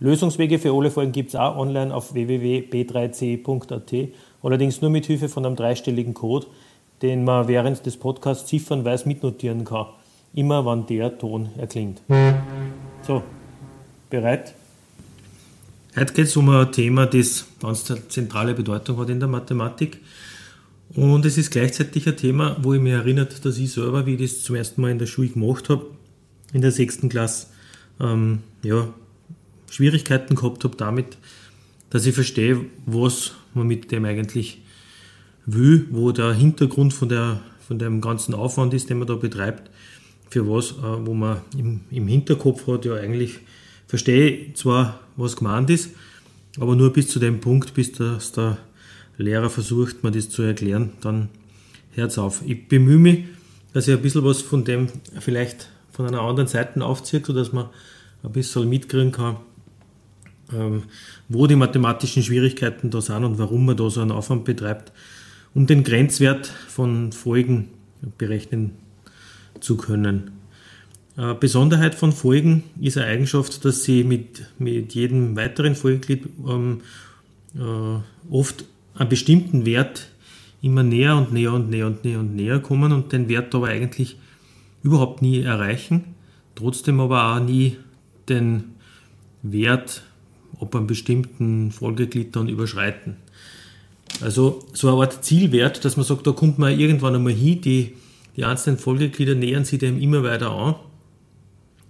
Lösungswege 0.00 0.58
für 0.58 0.72
alle 0.72 0.90
Folgen 0.90 1.12
gibt 1.12 1.28
es 1.28 1.36
auch 1.36 1.56
online 1.56 1.94
auf 1.94 2.14
www.b3c.at, 2.14 4.08
allerdings 4.42 4.80
nur 4.80 4.90
mit 4.90 5.04
Hilfe 5.04 5.28
von 5.28 5.44
einem 5.44 5.56
dreistelligen 5.56 6.14
Code, 6.14 6.46
den 7.02 7.22
man 7.22 7.48
während 7.48 7.84
des 7.84 7.98
Podcasts 7.98 8.48
ziffernweise 8.48 9.06
mitnotieren 9.06 9.66
kann, 9.66 9.88
immer 10.32 10.64
wann 10.64 10.86
der 10.86 11.18
Ton 11.18 11.50
erklingt. 11.58 12.00
So, 13.02 13.22
bereit? 14.08 14.54
Heute 15.94 16.14
geht 16.14 16.26
es 16.26 16.36
um 16.36 16.48
ein 16.48 16.72
Thema, 16.72 17.04
das 17.04 17.46
ganz 17.60 17.84
zentrale 18.08 18.54
Bedeutung 18.54 18.96
hat 18.98 19.10
in 19.10 19.20
der 19.20 19.28
Mathematik. 19.28 20.00
Und 20.94 21.26
es 21.26 21.36
ist 21.36 21.50
gleichzeitig 21.50 22.08
ein 22.08 22.16
Thema, 22.16 22.56
wo 22.62 22.72
ich 22.72 22.80
mich 22.80 22.94
erinnert, 22.94 23.44
dass 23.44 23.58
ich 23.58 23.72
selber, 23.72 24.06
wie 24.06 24.14
ich 24.14 24.32
das 24.32 24.42
zum 24.44 24.56
ersten 24.56 24.80
Mal 24.80 24.92
in 24.92 24.98
der 24.98 25.06
Schule 25.06 25.28
gemacht 25.28 25.68
habe, 25.68 25.86
in 26.54 26.62
der 26.62 26.72
sechsten 26.72 27.10
Klasse, 27.10 27.48
ähm, 28.00 28.38
ja, 28.62 28.88
Schwierigkeiten 29.70 30.34
gehabt 30.34 30.64
habe 30.64 30.76
damit, 30.76 31.16
dass 31.88 32.06
ich 32.06 32.14
verstehe, 32.14 32.66
was 32.86 33.32
man 33.54 33.66
mit 33.66 33.90
dem 33.90 34.04
eigentlich 34.04 34.60
will, 35.46 35.86
wo 35.90 36.12
der 36.12 36.34
Hintergrund 36.34 36.92
von, 36.92 37.08
der, 37.08 37.40
von 37.66 37.78
dem 37.78 38.00
ganzen 38.00 38.34
Aufwand 38.34 38.74
ist, 38.74 38.90
den 38.90 38.98
man 38.98 39.08
da 39.08 39.14
betreibt, 39.14 39.70
für 40.28 40.48
was, 40.48 40.72
äh, 40.72 41.06
wo 41.06 41.14
man 41.14 41.40
im, 41.56 41.80
im 41.90 42.06
Hinterkopf 42.06 42.66
hat, 42.66 42.84
ja 42.84 42.94
eigentlich 42.94 43.38
verstehe 43.86 44.52
zwar, 44.54 45.00
was 45.16 45.36
gemeint 45.36 45.70
ist, 45.70 45.90
aber 46.58 46.76
nur 46.76 46.92
bis 46.92 47.08
zu 47.08 47.18
dem 47.18 47.40
Punkt, 47.40 47.74
bis 47.74 47.92
das 47.92 48.32
der 48.32 48.58
Lehrer 49.18 49.50
versucht, 49.50 50.04
mir 50.04 50.10
das 50.10 50.30
zu 50.30 50.42
erklären, 50.42 50.92
dann 51.00 51.28
es 51.96 52.18
auf. 52.18 52.42
Ich 52.46 52.68
bemühe 52.68 52.98
mich, 52.98 53.24
dass 53.72 53.88
ich 53.88 53.94
ein 53.94 54.00
bisschen 54.00 54.24
was 54.24 54.40
von 54.40 54.64
dem 54.64 54.88
vielleicht 55.18 55.68
von 55.92 56.06
einer 56.06 56.22
anderen 56.22 56.48
Seite 56.48 56.82
aufziehe, 56.84 57.22
sodass 57.24 57.52
man 57.52 57.68
ein 58.22 58.32
bisschen 58.32 58.68
mitkriegen 58.68 59.12
kann, 59.12 59.36
wo 61.28 61.46
die 61.46 61.56
mathematischen 61.56 62.22
Schwierigkeiten 62.22 62.90
da 62.90 63.00
sind 63.00 63.24
und 63.24 63.38
warum 63.38 63.66
man 63.66 63.76
da 63.76 63.88
so 63.90 64.00
einen 64.00 64.10
Aufwand 64.10 64.44
betreibt, 64.44 64.92
um 65.54 65.66
den 65.66 65.84
Grenzwert 65.84 66.46
von 66.46 67.12
Folgen 67.12 67.68
berechnen 68.18 68.72
zu 69.60 69.76
können. 69.76 70.32
Eine 71.16 71.34
Besonderheit 71.34 71.94
von 71.94 72.12
Folgen 72.12 72.64
ist 72.80 72.96
eine 72.96 73.06
Eigenschaft, 73.06 73.64
dass 73.64 73.84
sie 73.84 74.04
mit, 74.04 74.46
mit 74.58 74.94
jedem 74.94 75.36
weiteren 75.36 75.74
Folgeglied 75.74 76.24
ähm, 76.48 76.80
äh, 77.54 78.32
oft 78.32 78.64
einen 78.94 79.08
bestimmten 79.08 79.66
Wert 79.66 80.08
immer 80.62 80.82
näher 80.82 81.16
und 81.16 81.32
näher 81.32 81.52
und 81.52 81.70
näher 81.70 81.86
und 81.86 82.04
näher 82.04 82.20
und 82.20 82.36
näher 82.36 82.60
kommen 82.60 82.92
und 82.92 83.12
den 83.12 83.28
Wert 83.28 83.54
aber 83.54 83.68
eigentlich 83.68 84.16
überhaupt 84.82 85.20
nie 85.20 85.40
erreichen, 85.40 86.14
trotzdem 86.54 87.00
aber 87.00 87.34
auch 87.34 87.40
nie 87.40 87.76
den 88.28 88.64
Wert 89.42 90.02
ob 90.60 90.76
einem 90.76 90.86
bestimmten 90.86 91.72
Folgeglied 91.72 92.36
überschreiten. 92.36 93.16
Also 94.20 94.64
so 94.72 94.88
eine 94.88 95.00
Art 95.00 95.24
Zielwert, 95.24 95.84
dass 95.84 95.96
man 95.96 96.04
sagt, 96.04 96.26
da 96.26 96.32
kommt 96.32 96.58
man 96.58 96.78
irgendwann 96.78 97.14
einmal 97.14 97.32
hin, 97.32 97.60
die, 97.60 97.94
die 98.36 98.44
einzelnen 98.44 98.78
Folgeglieder 98.78 99.34
nähern 99.34 99.64
sich 99.64 99.78
dem 99.78 100.00
immer 100.00 100.22
weiter 100.22 100.50
an, 100.50 100.74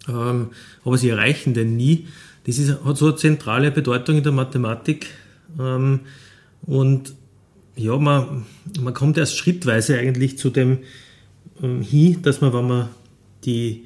ähm, 0.08 0.50
aber 0.84 0.96
sie 0.96 1.08
erreichen 1.08 1.54
den 1.54 1.76
nie. 1.76 2.06
Das 2.46 2.58
ist, 2.58 2.84
hat 2.84 2.96
so 2.96 3.06
eine 3.06 3.16
zentrale 3.16 3.70
Bedeutung 3.70 4.18
in 4.18 4.22
der 4.22 4.32
Mathematik 4.32 5.08
ähm, 5.58 6.00
und 6.62 7.14
ja, 7.76 7.96
man, 7.96 8.46
man 8.80 8.94
kommt 8.94 9.18
erst 9.18 9.36
schrittweise 9.36 9.98
eigentlich 9.98 10.38
zu 10.38 10.50
dem 10.50 10.78
ähm, 11.62 11.82
hin, 11.82 12.22
dass 12.22 12.40
man, 12.40 12.52
wenn 12.52 12.68
man 12.68 12.88
die 13.44 13.84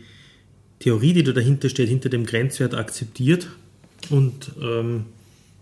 Theorie, 0.81 1.15
die 1.15 1.23
da 1.23 1.33
dahinter 1.33 1.69
steht, 1.69 1.89
hinter 1.89 2.11
dem 2.11 2.27
Grenzwert 2.27 2.75
akzeptiert, 2.75 3.49
und 4.11 4.53
ähm, 4.61 5.07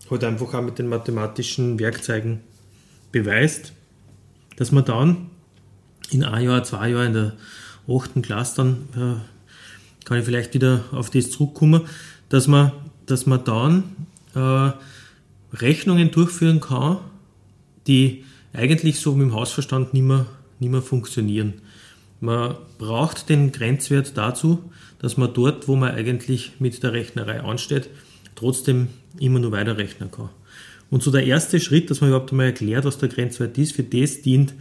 halt 0.09 0.23
einfach 0.23 0.53
auch 0.53 0.61
mit 0.61 0.79
den 0.79 0.87
mathematischen 0.87 1.79
Werkzeugen 1.79 2.41
beweist, 3.11 3.73
dass 4.57 4.71
man 4.71 4.85
dann 4.85 5.29
in 6.09 6.23
ein 6.23 6.43
Jahr, 6.43 6.63
zwei 6.63 6.89
Jahren 6.89 7.07
in 7.07 7.13
der 7.13 7.33
achten 7.87 8.21
Klasse 8.21 8.55
dann, 8.57 8.73
äh, 8.95 10.05
kann 10.05 10.19
ich 10.19 10.25
vielleicht 10.25 10.53
wieder 10.53 10.83
auf 10.91 11.09
das 11.09 11.31
zurückkommen, 11.31 11.81
dass 12.29 12.47
man, 12.47 12.71
dass 13.05 13.25
man 13.25 13.43
dann 13.43 13.83
äh, 14.35 14.71
Rechnungen 15.55 16.11
durchführen 16.11 16.59
kann, 16.59 16.99
die 17.87 18.25
eigentlich 18.53 18.99
so 18.99 19.13
mit 19.13 19.27
dem 19.27 19.33
Hausverstand 19.33 19.93
nicht 19.93 20.03
mehr, 20.03 20.25
nicht 20.59 20.71
mehr 20.71 20.81
funktionieren. 20.81 21.53
Man 22.19 22.55
braucht 22.77 23.29
den 23.29 23.51
Grenzwert 23.51 24.17
dazu, 24.17 24.71
dass 24.99 25.17
man 25.17 25.33
dort, 25.33 25.67
wo 25.67 25.75
man 25.75 25.91
eigentlich 25.91 26.53
mit 26.59 26.81
der 26.81 26.93
Rechnerei 26.93 27.41
ansteht, 27.41 27.89
trotzdem 28.35 28.87
immer 29.19 29.39
nur 29.39 29.51
weiterrechnen 29.51 30.11
kann. 30.11 30.29
Und 30.89 31.01
so 31.01 31.11
der 31.11 31.25
erste 31.25 31.59
Schritt, 31.59 31.89
dass 31.89 32.01
man 32.01 32.09
überhaupt 32.09 32.31
einmal 32.31 32.47
erklärt, 32.47 32.85
was 32.85 32.97
der 32.97 33.09
Grenzwert 33.09 33.57
ist, 33.57 33.73
für 33.73 33.83
das 33.83 34.21
dient 34.21 34.53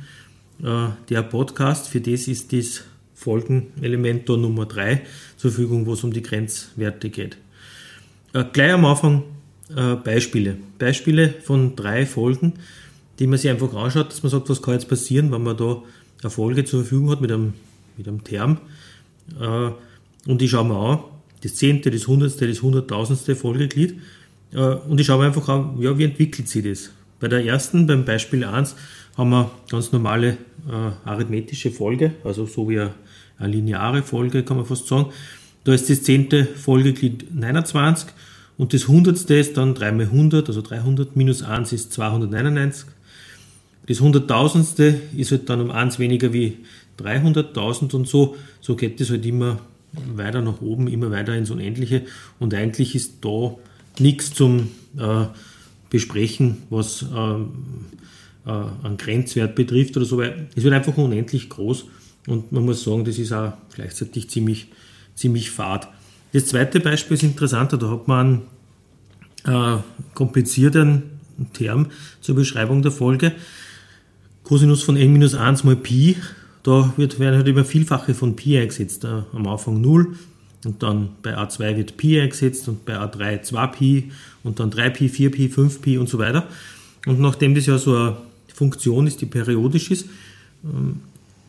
äh, 0.62 0.88
der 1.09 1.22
Podcast, 1.22 1.88
für 1.88 2.00
das 2.00 2.28
ist 2.28 2.53
das 2.53 2.84
Folgenelement 3.15 4.28
da 4.28 4.37
Nummer 4.37 4.66
3 4.66 5.03
zur 5.37 5.50
Verfügung, 5.50 5.87
wo 5.87 5.93
es 5.93 6.03
um 6.03 6.12
die 6.12 6.22
Grenzwerte 6.22 7.11
geht. 7.11 7.37
Äh, 8.32 8.44
gleich 8.53 8.72
am 8.72 8.84
Anfang 8.84 9.25
äh, 9.77 9.94
Beispiele. 9.97 10.56
Beispiele 10.78 11.34
von 11.43 11.77
drei 11.77 12.06
Folgen, 12.06 12.55
die 13.19 13.27
man 13.27 13.38
sich 13.38 13.50
einfach 13.50 13.72
anschaut, 13.75 14.11
dass 14.11 14.22
man 14.22 14.31
sagt, 14.31 14.49
was 14.49 14.62
kann 14.62 14.75
jetzt 14.75 14.88
passieren, 14.88 15.31
wenn 15.32 15.43
man 15.43 15.56
da 15.56 15.82
eine 16.22 16.31
Folge 16.31 16.65
zur 16.65 16.81
Verfügung 16.81 17.11
hat 17.11 17.21
mit 17.21 17.31
einem, 17.31 17.55
mit 17.97 18.09
einem 18.09 18.25
Term. 18.25 18.59
Äh, 19.41 19.71
und 20.27 20.41
die 20.41 20.49
schauen 20.49 20.69
wir 20.69 20.77
an, 20.77 20.99
das 21.42 21.54
zehnte, 21.56 21.91
das 21.91 22.06
hundertste, 22.06 22.48
das 22.48 22.62
hunderttausendste 22.62 23.36
Folgeglied. 23.36 24.00
Äh, 24.53 24.58
und 24.58 25.00
ich 25.00 25.06
schaue 25.06 25.26
einfach 25.26 25.48
an, 25.48 25.76
ja, 25.80 25.97
wie 25.98 26.04
entwickelt 26.04 26.48
sich 26.48 26.64
das? 26.64 26.91
Bei 27.20 27.28
der 27.28 27.44
ersten, 27.44 27.86
beim 27.86 28.04
Beispiel 28.04 28.44
1, 28.44 28.75
haben 29.16 29.30
wir 29.30 29.50
ganz 29.70 29.92
normale 29.92 30.38
äh, 30.69 31.08
arithmetische 31.08 31.70
Folge, 31.70 32.14
also 32.25 32.47
so 32.47 32.69
wie 32.69 32.81
eine, 32.81 32.94
eine 33.38 33.52
lineare 33.52 34.02
Folge, 34.02 34.42
kann 34.42 34.56
man 34.56 34.66
fast 34.66 34.86
sagen. 34.86 35.12
Da 35.64 35.72
ist 35.72 35.88
das 35.91 36.02
zehnte 36.02 36.44
Folgeglied 36.44 37.34
29 37.34 38.08
und 38.56 38.75
das 38.75 38.88
hundertste 38.88 39.34
ist 39.34 39.56
dann 39.56 39.75
3 39.75 39.92
mal 39.92 40.06
100, 40.06 40.48
also 40.48 40.62
300 40.62 41.16
minus 41.16 41.42
1 41.42 41.72
ist 41.72 41.92
299. 41.92 42.86
Das 43.86 44.00
hunderttausendste 44.00 45.00
ist 45.16 45.31
halt 45.31 45.48
dann 45.48 45.60
um 45.60 45.70
1 45.70 45.98
weniger 45.98 46.32
wie 46.32 46.58
300.000 46.98 47.94
und 47.94 48.08
so. 48.08 48.36
So 48.60 48.76
geht 48.76 49.00
das 49.00 49.10
halt 49.10 49.26
immer 49.26 49.58
weiter 49.92 50.42
nach 50.42 50.60
oben, 50.60 50.88
immer 50.88 51.10
weiter 51.10 51.34
ins 51.34 51.50
Unendliche. 51.50 52.03
Und 52.38 52.54
eigentlich 52.54 52.94
ist 52.94 53.16
da 53.22 53.56
nichts 53.98 54.32
zum 54.32 54.69
äh, 54.98 55.26
Besprechen, 55.91 56.58
was 56.70 57.03
äh, 57.03 57.06
äh, 57.06 58.50
einen 58.82 58.96
Grenzwert 58.96 59.55
betrifft 59.55 59.96
oder 59.96 60.06
so, 60.06 60.19
weil 60.19 60.49
es 60.55 60.64
wird 60.64 60.75
einfach 60.75 60.96
unendlich 60.96 61.49
groß 61.49 61.84
und 62.26 62.52
man 62.52 62.64
muss 62.64 62.84
sagen, 62.84 63.05
das 63.05 63.19
ist 63.19 63.32
auch 63.32 63.52
gleichzeitig 63.75 64.31
ziemlich, 64.31 64.69
ziemlich 65.14 65.50
fad. 65.50 65.88
Das 66.32 66.46
zweite 66.46 66.81
Beispiel 66.81 67.17
ist 67.17 67.22
interessanter, 67.22 67.76
da 67.76 67.90
hat 67.90 68.08
man 68.08 68.43
einen 69.44 69.78
äh, 69.78 69.82
komplizierten 70.14 71.02
Term 71.52 71.88
zur 72.20 72.37
Beschreibung 72.37 72.82
der 72.82 72.93
Folge. 72.93 73.32
Cosinus 74.44 74.82
von 74.82 74.96
n 74.96 75.12
minus 75.12 75.34
1 75.34 75.64
mal 75.64 75.76
Pi 75.76 76.17
da 76.62 76.93
wird, 76.97 77.19
werden 77.19 77.37
halt 77.37 77.49
immer 77.49 77.64
Vielfache 77.64 78.14
von 78.14 78.37
Pi 78.37 78.59
eingesetzt. 78.59 79.05
Äh, 79.05 79.23
am 79.32 79.47
Anfang 79.47 79.81
0 79.81 80.14
und 80.64 80.82
dann 80.82 81.11
bei 81.23 81.37
A2 81.37 81.76
wird 81.76 81.97
Pi 81.97 82.20
eingesetzt 82.20 82.69
und 82.69 82.85
bei 82.85 82.97
A3 82.97 83.43
2Pi 83.43 84.05
und 84.44 84.61
dann 84.61 84.70
3Pi, 84.70 85.09
4Pi, 85.09 85.53
5Pi 85.53 85.99
und 85.99 86.09
so 86.09 86.19
weiter. 86.19 86.47
Und 87.06 87.20
nachdem 87.20 87.55
das 87.55 87.67
ja 87.67 87.79
so 87.79 87.97
eine 87.97 88.17
Funktion 88.55 89.06
ist, 89.06 89.20
die 89.20 89.26
periodisch 89.26 89.91
ist, 89.91 90.06
ähm, 90.64 91.00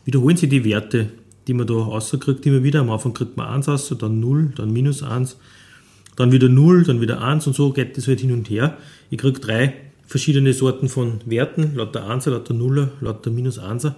wiederholen 0.04 0.36
sich 0.36 0.48
die 0.48 0.64
Werte, 0.64 1.10
die 1.46 1.54
man 1.54 1.66
da 1.66 1.74
rauskriegt, 1.74 2.44
immer 2.46 2.64
wieder. 2.64 2.80
Am 2.80 2.90
Anfang 2.90 3.14
kriegt 3.14 3.36
man 3.36 3.46
1 3.46 3.68
raus, 3.68 3.94
dann 3.96 4.18
0, 4.18 4.52
dann 4.56 4.72
minus 4.72 5.04
1, 5.04 5.36
dann 6.16 6.32
wieder 6.32 6.48
0, 6.48 6.84
dann 6.84 7.00
wieder 7.00 7.22
1 7.22 7.46
und 7.46 7.54
so 7.54 7.72
geht 7.72 7.96
das 7.96 8.08
halt 8.08 8.20
hin 8.20 8.32
und 8.32 8.50
her. 8.50 8.76
Ich 9.10 9.18
kriege 9.18 9.38
drei 9.38 9.74
verschiedene 10.06 10.52
Sorten 10.52 10.88
von 10.88 11.20
Werten, 11.24 11.76
lauter 11.76 12.08
1er, 12.10 12.30
lauter 12.30 12.54
0er, 12.54 12.88
lauter 13.00 13.30
minus 13.30 13.60
1er 13.60 13.94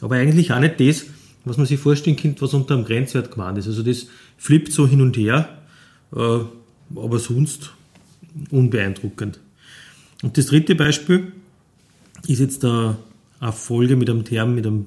aber 0.00 0.16
eigentlich 0.16 0.52
auch 0.52 0.60
nicht 0.60 0.80
das, 0.80 1.06
was 1.44 1.56
man 1.56 1.66
sich 1.66 1.78
vorstellen 1.78 2.16
könnte, 2.16 2.42
was 2.42 2.54
unter 2.54 2.74
einem 2.74 2.84
Grenzwert 2.84 3.30
gemeint 3.30 3.58
ist. 3.58 3.66
Also 3.66 3.82
das 3.82 4.08
flippt 4.36 4.72
so 4.72 4.86
hin 4.86 5.00
und 5.00 5.16
her, 5.16 5.48
äh, 6.14 6.18
aber 6.18 7.18
sonst 7.18 7.72
unbeeindruckend. 8.50 9.38
Und 10.22 10.36
das 10.36 10.46
dritte 10.46 10.74
Beispiel 10.74 11.32
ist 12.26 12.40
jetzt 12.40 12.64
eine 12.64 12.96
Folge 13.52 13.96
mit 13.96 14.10
einem 14.10 14.24
Term, 14.24 14.54
mit 14.54 14.66
einem 14.66 14.86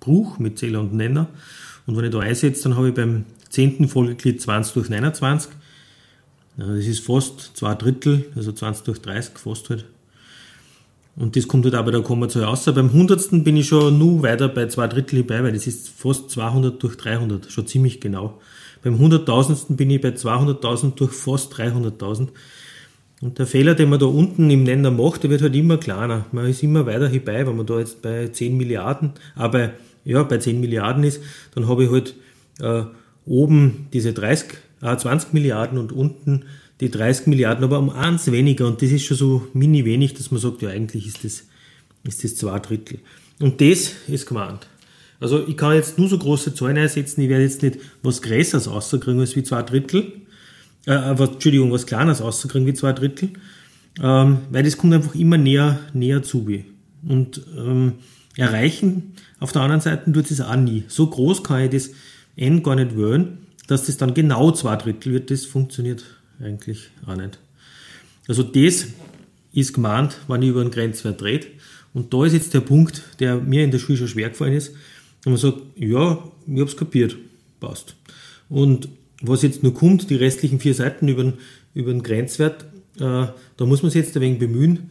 Bruch, 0.00 0.38
mit 0.38 0.58
Zähler 0.58 0.80
und 0.80 0.94
Nenner. 0.94 1.28
Und 1.86 1.96
wenn 1.96 2.04
ich 2.04 2.10
da 2.10 2.20
einsetze, 2.20 2.64
dann 2.64 2.76
habe 2.76 2.88
ich 2.88 2.94
beim 2.94 3.24
zehnten 3.48 3.88
Folgeglied 3.88 4.40
20 4.40 4.74
durch 4.74 4.88
29. 4.88 5.50
Das 6.56 6.86
ist 6.86 7.00
fast 7.00 7.56
zwei 7.56 7.74
Drittel, 7.74 8.26
also 8.36 8.52
20 8.52 8.84
durch 8.84 9.00
30, 9.00 9.38
fast 9.38 9.70
halt. 9.70 9.84
Und 11.16 11.36
das 11.36 11.48
kommt 11.48 11.64
halt 11.64 11.74
auch 11.74 11.84
bei 11.84 11.90
der 11.90 12.02
Kommazahl 12.02 12.44
raus. 12.44 12.64
Beim 12.64 12.92
hundertsten 12.92 13.44
bin 13.44 13.56
ich 13.56 13.68
schon 13.68 13.98
nur 13.98 14.22
weiter 14.22 14.48
bei 14.48 14.66
zwei 14.68 14.86
Drittel 14.86 15.22
dabei, 15.22 15.44
weil 15.44 15.52
das 15.52 15.66
ist 15.66 15.88
fast 15.88 16.30
200 16.30 16.82
durch 16.82 16.96
300, 16.96 17.50
schon 17.50 17.66
ziemlich 17.66 18.00
genau. 18.00 18.40
Beim 18.82 18.98
hunderttausendsten 18.98 19.76
bin 19.76 19.90
ich 19.90 20.00
bei 20.00 20.10
200.000 20.10 20.94
durch 20.94 21.12
fast 21.12 21.52
300.000. 21.54 22.28
Und 23.20 23.38
der 23.38 23.46
Fehler, 23.46 23.74
den 23.74 23.90
man 23.90 23.98
da 23.98 24.06
unten 24.06 24.48
im 24.50 24.62
Nenner 24.62 24.90
macht, 24.90 25.22
der 25.22 25.30
wird 25.30 25.42
halt 25.42 25.54
immer 25.54 25.76
kleiner. 25.76 26.24
Man 26.32 26.46
ist 26.46 26.62
immer 26.62 26.86
weiter 26.86 27.08
hierbei, 27.08 27.46
wenn 27.46 27.56
man 27.56 27.66
da 27.66 27.78
jetzt 27.78 28.00
bei 28.00 28.28
10 28.28 28.56
Milliarden, 28.56 29.12
aber 29.34 29.72
ja, 30.04 30.22
bei 30.22 30.38
10 30.38 30.58
Milliarden 30.58 31.04
ist, 31.04 31.22
dann 31.54 31.68
habe 31.68 31.84
ich 31.84 31.90
halt 31.90 32.14
äh, 32.60 32.84
oben 33.26 33.88
diese 33.92 34.14
30, 34.14 34.48
äh, 34.80 34.96
20 34.96 35.34
Milliarden 35.34 35.76
und 35.76 35.92
unten 35.92 36.44
die 36.80 36.90
30 36.90 37.26
Milliarden, 37.26 37.64
aber 37.64 37.78
um 37.78 37.90
eins 37.90 38.30
weniger. 38.30 38.66
Und 38.66 38.82
das 38.82 38.90
ist 38.90 39.04
schon 39.04 39.16
so 39.16 39.46
mini 39.52 39.84
wenig, 39.84 40.14
dass 40.14 40.30
man 40.30 40.40
sagt, 40.40 40.62
ja, 40.62 40.70
eigentlich 40.70 41.06
ist 41.06 41.24
das, 41.24 41.44
ist 42.04 42.24
das 42.24 42.36
zwei 42.36 42.58
Drittel. 42.58 43.00
Und 43.38 43.60
das 43.60 43.92
ist 44.08 44.26
gemeint. 44.26 44.66
Also 45.20 45.46
ich 45.46 45.56
kann 45.56 45.74
jetzt 45.74 45.98
nur 45.98 46.08
so 46.08 46.18
große 46.18 46.54
Zahlen 46.54 46.78
einsetzen, 46.78 47.20
ich 47.20 47.28
werde 47.28 47.44
jetzt 47.44 47.62
nicht 47.62 47.78
was 48.02 48.22
Größeres 48.22 48.70
rauskriegen 48.70 49.20
als 49.20 49.36
wie 49.36 49.42
zwei 49.42 49.62
Drittel, 49.62 50.12
äh, 50.86 51.12
was, 51.12 51.30
Entschuldigung, 51.30 51.70
was 51.72 51.86
Kleines 51.86 52.22
rauskriegen 52.22 52.66
wie 52.66 52.72
zwei 52.72 52.94
Drittel, 52.94 53.30
ähm, 54.02 54.38
weil 54.50 54.62
das 54.62 54.78
kommt 54.78 54.94
einfach 54.94 55.14
immer 55.14 55.36
näher, 55.36 55.78
näher 55.92 56.22
zu. 56.22 56.48
Wie. 56.48 56.64
Und 57.06 57.42
ähm, 57.56 57.94
erreichen 58.36 59.14
auf 59.40 59.52
der 59.52 59.62
anderen 59.62 59.80
Seite 59.80 60.12
tut 60.12 60.30
es 60.30 60.40
auch 60.40 60.56
nie. 60.56 60.84
So 60.88 61.06
groß 61.06 61.42
kann 61.42 61.62
ich 61.62 61.70
das 61.70 61.90
n 62.36 62.62
gar 62.62 62.76
nicht 62.76 62.96
wählen, 62.96 63.38
dass 63.66 63.86
das 63.86 63.96
dann 63.96 64.14
genau 64.14 64.52
zwei 64.52 64.76
Drittel 64.76 65.12
wird, 65.12 65.30
das 65.30 65.44
funktioniert 65.44 66.04
eigentlich 66.42 66.90
auch 67.06 67.16
nicht. 67.16 67.38
Also 68.28 68.42
das 68.42 68.86
ist 69.52 69.72
gemeint, 69.72 70.16
wenn 70.28 70.42
ich 70.42 70.50
über 70.50 70.60
einen 70.60 70.70
Grenzwert 70.70 71.22
rede. 71.22 71.48
Und 71.92 72.14
da 72.14 72.24
ist 72.24 72.32
jetzt 72.32 72.54
der 72.54 72.60
Punkt, 72.60 73.02
der 73.18 73.36
mir 73.36 73.64
in 73.64 73.70
der 73.70 73.78
Schule 73.78 73.98
schon 73.98 74.08
schwer 74.08 74.28
gefallen 74.30 74.52
ist, 74.52 74.74
wenn 75.24 75.32
man 75.32 75.40
sagt, 75.40 75.58
ja, 75.76 76.22
ich 76.46 76.60
habe 76.60 76.70
es 76.70 76.76
kapiert, 76.76 77.16
passt. 77.58 77.96
Und 78.48 78.88
was 79.22 79.42
jetzt 79.42 79.62
nur 79.62 79.74
kommt, 79.74 80.08
die 80.08 80.14
restlichen 80.14 80.60
vier 80.60 80.74
Seiten 80.74 81.08
über 81.08 81.24
den, 81.24 81.34
über 81.74 81.92
den 81.92 82.02
Grenzwert, 82.02 82.64
äh, 82.98 83.26
da 83.56 83.66
muss 83.66 83.82
man 83.82 83.90
sich 83.90 84.04
jetzt 84.04 84.16
ein 84.16 84.22
wenig 84.22 84.38
bemühen, 84.38 84.90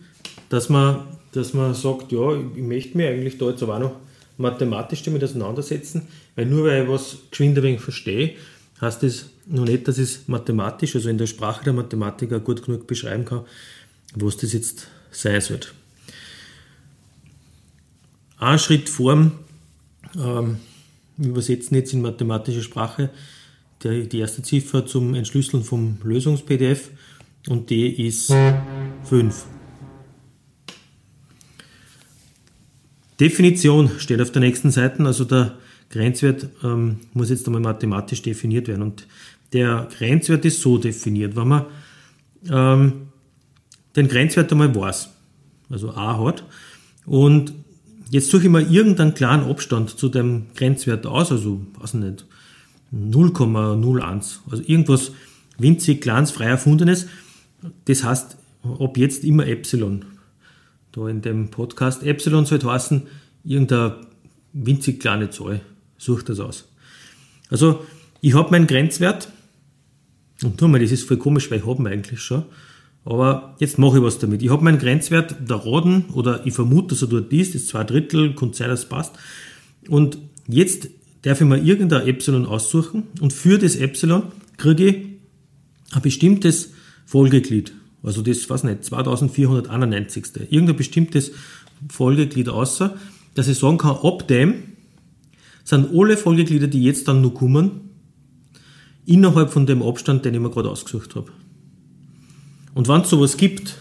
dass 0.49 0.69
man, 0.69 1.07
dass 1.31 1.53
man 1.53 1.73
sagt, 1.73 2.11
ja, 2.11 2.33
ich 2.33 2.61
möchte 2.61 2.97
mir 2.97 3.09
eigentlich 3.09 3.37
da 3.37 3.49
jetzt 3.49 3.63
aber 3.63 3.75
auch 3.77 3.79
noch 3.79 3.95
mathematisch 4.37 5.03
damit 5.03 5.23
auseinandersetzen, 5.23 6.07
weil 6.35 6.45
nur 6.45 6.65
weil 6.65 6.83
ich 6.83 6.89
was 6.89 7.17
geschwind 7.29 7.57
ein 7.57 7.63
wenig 7.63 7.81
verstehe, 7.81 8.35
heißt 8.81 9.03
das 9.03 9.25
noch 9.45 9.65
nicht, 9.65 9.87
dass 9.87 9.97
es 9.97 10.27
mathematisch, 10.27 10.95
also 10.95 11.09
in 11.09 11.17
der 11.17 11.27
Sprache 11.27 11.63
der 11.63 11.73
Mathematiker 11.73 12.39
gut 12.39 12.63
genug 12.63 12.87
beschreiben 12.87 13.25
kann, 13.25 13.45
was 14.15 14.37
das 14.37 14.53
jetzt 14.53 14.87
sein 15.11 15.41
soll. 15.41 15.59
Ein 18.37 18.59
Schritt 18.59 18.87
vorm 18.87 19.31
ähm, 20.17 20.57
übersetzen 21.17 21.75
jetzt 21.75 21.93
in 21.93 22.01
mathematische 22.01 22.63
Sprache 22.63 23.09
die, 23.83 24.07
die 24.07 24.19
erste 24.19 24.41
Ziffer 24.41 24.85
zum 24.85 25.13
Entschlüsseln 25.13 25.63
vom 25.63 25.97
Lösungs-PDF 26.03 26.89
und 27.47 27.69
die 27.69 28.07
ist 28.07 28.33
5. 29.03 29.45
Definition 33.19 33.91
steht 33.99 34.21
auf 34.21 34.31
der 34.31 34.41
nächsten 34.41 34.71
Seite, 34.71 35.03
also 35.03 35.25
der 35.25 35.57
Grenzwert 35.89 36.49
ähm, 36.63 36.97
muss 37.13 37.29
jetzt 37.29 37.47
einmal 37.47 37.61
mathematisch 37.61 38.21
definiert 38.21 38.67
werden. 38.67 38.83
Und 38.83 39.07
der 39.53 39.87
Grenzwert 39.97 40.45
ist 40.45 40.61
so 40.61 40.77
definiert, 40.77 41.35
wenn 41.35 41.47
man 41.47 41.65
ähm, 42.49 42.93
den 43.95 44.07
Grenzwert 44.07 44.51
einmal 44.51 44.73
weiß, 44.73 45.09
also 45.69 45.91
a 45.91 46.23
hat, 46.23 46.43
und 47.05 47.53
jetzt 48.11 48.29
suche 48.29 48.43
ich 48.43 48.49
mal 48.49 48.71
irgendeinen 48.71 49.13
klaren 49.13 49.49
Abstand 49.49 49.89
zu 49.89 50.09
dem 50.09 50.47
Grenzwert 50.55 51.07
aus, 51.07 51.31
also, 51.31 51.65
weiß 51.79 51.95
nicht, 51.95 52.25
0,01, 52.93 54.39
also 54.49 54.63
irgendwas 54.65 55.11
winzig 55.57 56.01
kleines, 56.01 56.31
frei 56.31 56.45
erfundenes. 56.45 57.07
Das 57.85 58.03
heißt, 58.03 58.37
ob 58.63 58.97
jetzt 58.97 59.23
immer 59.23 59.47
Epsilon. 59.47 60.05
Da 60.91 61.07
in 61.07 61.21
dem 61.21 61.49
Podcast 61.49 62.03
Epsilon 62.03 62.45
soll 62.45 62.63
heißen, 62.63 63.03
irgendeine 63.43 63.97
winzig 64.53 64.99
kleine 64.99 65.29
Zahl. 65.29 65.61
Sucht 65.99 66.29
das 66.29 66.39
aus. 66.39 66.67
Also, 67.51 67.85
ich 68.21 68.33
habe 68.33 68.49
meinen 68.49 68.65
Grenzwert. 68.65 69.29
Und 70.41 70.57
tu 70.57 70.67
mal, 70.67 70.79
das 70.79 70.91
ist 70.91 71.07
voll 71.07 71.17
komisch, 71.17 71.51
weil 71.51 71.59
ich 71.59 71.67
habe 71.67 71.83
ihn 71.83 71.87
eigentlich 71.87 72.21
schon. 72.21 72.45
Aber 73.05 73.55
jetzt 73.59 73.77
mache 73.77 73.97
ich 73.97 74.03
was 74.03 74.19
damit. 74.19 74.41
Ich 74.41 74.49
habe 74.49 74.63
meinen 74.63 74.79
Grenzwert 74.79 75.35
der 75.47 75.57
Roden, 75.57 76.05
oder 76.13 76.45
ich 76.45 76.53
vermute, 76.53 76.89
dass 76.89 77.01
er 77.01 77.07
dort 77.07 77.31
ist, 77.31 77.53
das 77.53 77.63
ist 77.63 77.69
zwei 77.69 77.83
Drittel, 77.83 78.33
kann 78.35 78.53
sein, 78.53 78.69
dass 78.69 78.81
es 78.81 78.89
passt. 78.89 79.13
Und 79.87 80.17
jetzt 80.47 80.89
darf 81.21 81.41
ich 81.41 81.47
mir 81.47 81.57
irgendein 81.57 82.07
Epsilon 82.07 82.45
aussuchen 82.45 83.03
und 83.19 83.33
für 83.33 83.57
das 83.57 83.75
Epsilon 83.75 84.23
kriege 84.57 84.87
ich 84.87 85.05
ein 85.91 86.01
bestimmtes 86.01 86.71
Folgeglied. 87.05 87.73
Also 88.03 88.21
das, 88.21 88.49
weiß 88.49 88.63
nicht, 88.63 88.85
2491. 88.85 90.25
Irgendein 90.49 90.77
bestimmtes 90.77 91.31
Folgeglied 91.89 92.49
außer, 92.49 92.95
dass 93.33 93.47
ich 93.47 93.57
sagen 93.57 93.77
kann, 93.77 93.97
ab 93.97 94.27
dem 94.27 94.63
sind 95.69 95.89
alle 95.93 96.17
Folgeglieder, 96.17 96.67
die 96.67 96.83
jetzt 96.83 97.07
dann 97.07 97.21
noch 97.21 97.35
kommen, 97.35 97.81
innerhalb 99.05 99.51
von 99.51 99.67
dem 99.67 99.83
Abstand, 99.83 100.25
den 100.25 100.33
ich 100.33 100.39
mir 100.39 100.49
gerade 100.49 100.69
ausgesucht 100.69 101.15
habe. 101.15 101.31
Und 102.73 102.87
wenn 102.87 103.01
es 103.01 103.09
sowas 103.09 103.37
gibt, 103.37 103.77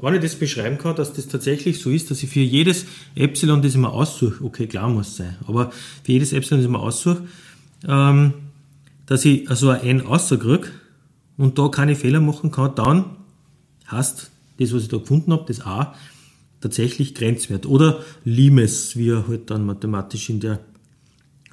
wenn 0.00 0.14
ich 0.14 0.20
das 0.20 0.36
beschreiben 0.36 0.78
kann, 0.78 0.94
dass 0.94 1.12
das 1.12 1.26
tatsächlich 1.26 1.80
so 1.80 1.90
ist, 1.90 2.10
dass 2.10 2.22
ich 2.22 2.30
für 2.30 2.40
jedes 2.40 2.86
Epsilon, 3.16 3.60
das 3.60 3.72
ich 3.72 3.78
mir 3.78 3.90
aussuche, 3.90 4.44
okay, 4.44 4.68
klar 4.68 4.88
muss 4.88 5.08
es 5.08 5.16
sein, 5.16 5.36
aber 5.46 5.72
für 6.04 6.12
jedes 6.12 6.32
Epsilon, 6.32 6.60
das 6.60 6.66
ich 6.66 6.72
mir 6.72 6.78
aussuche, 6.78 7.22
ähm, 7.86 8.34
dass 9.06 9.24
ich 9.24 9.50
also 9.50 9.70
ein 9.70 9.80
N 9.80 10.00
rauskriege 10.00 10.68
und 11.36 11.58
da 11.58 11.68
keine 11.68 11.96
Fehler 11.96 12.20
machen 12.20 12.52
kann, 12.52 12.76
dann 12.76 13.04
heißt 13.90 14.30
das, 14.60 14.72
was 14.72 14.82
ich 14.82 14.88
da 14.88 14.98
gefunden 14.98 15.32
habe, 15.32 15.44
das 15.48 15.60
A, 15.60 15.94
tatsächlich 16.60 17.14
Grenzwert. 17.14 17.66
Oder 17.66 18.04
Limes, 18.24 18.96
wie 18.96 19.10
er 19.10 19.28
halt 19.28 19.50
dann 19.50 19.64
mathematisch 19.64 20.30
in 20.30 20.40
der 20.40 20.60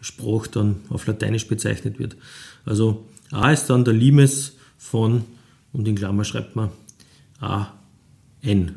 Sprache 0.01 0.49
dann 0.51 0.75
auf 0.89 1.07
Lateinisch 1.07 1.47
bezeichnet 1.47 1.99
wird. 1.99 2.15
Also 2.63 3.05
A 3.31 3.51
ist 3.51 3.67
dann 3.67 3.85
der 3.85 3.93
Limes 3.93 4.53
von, 4.77 5.23
und 5.73 5.87
in 5.87 5.95
Klammer 5.95 6.23
schreibt 6.23 6.55
man 6.55 6.69
A 7.39 7.73
n. 8.41 8.75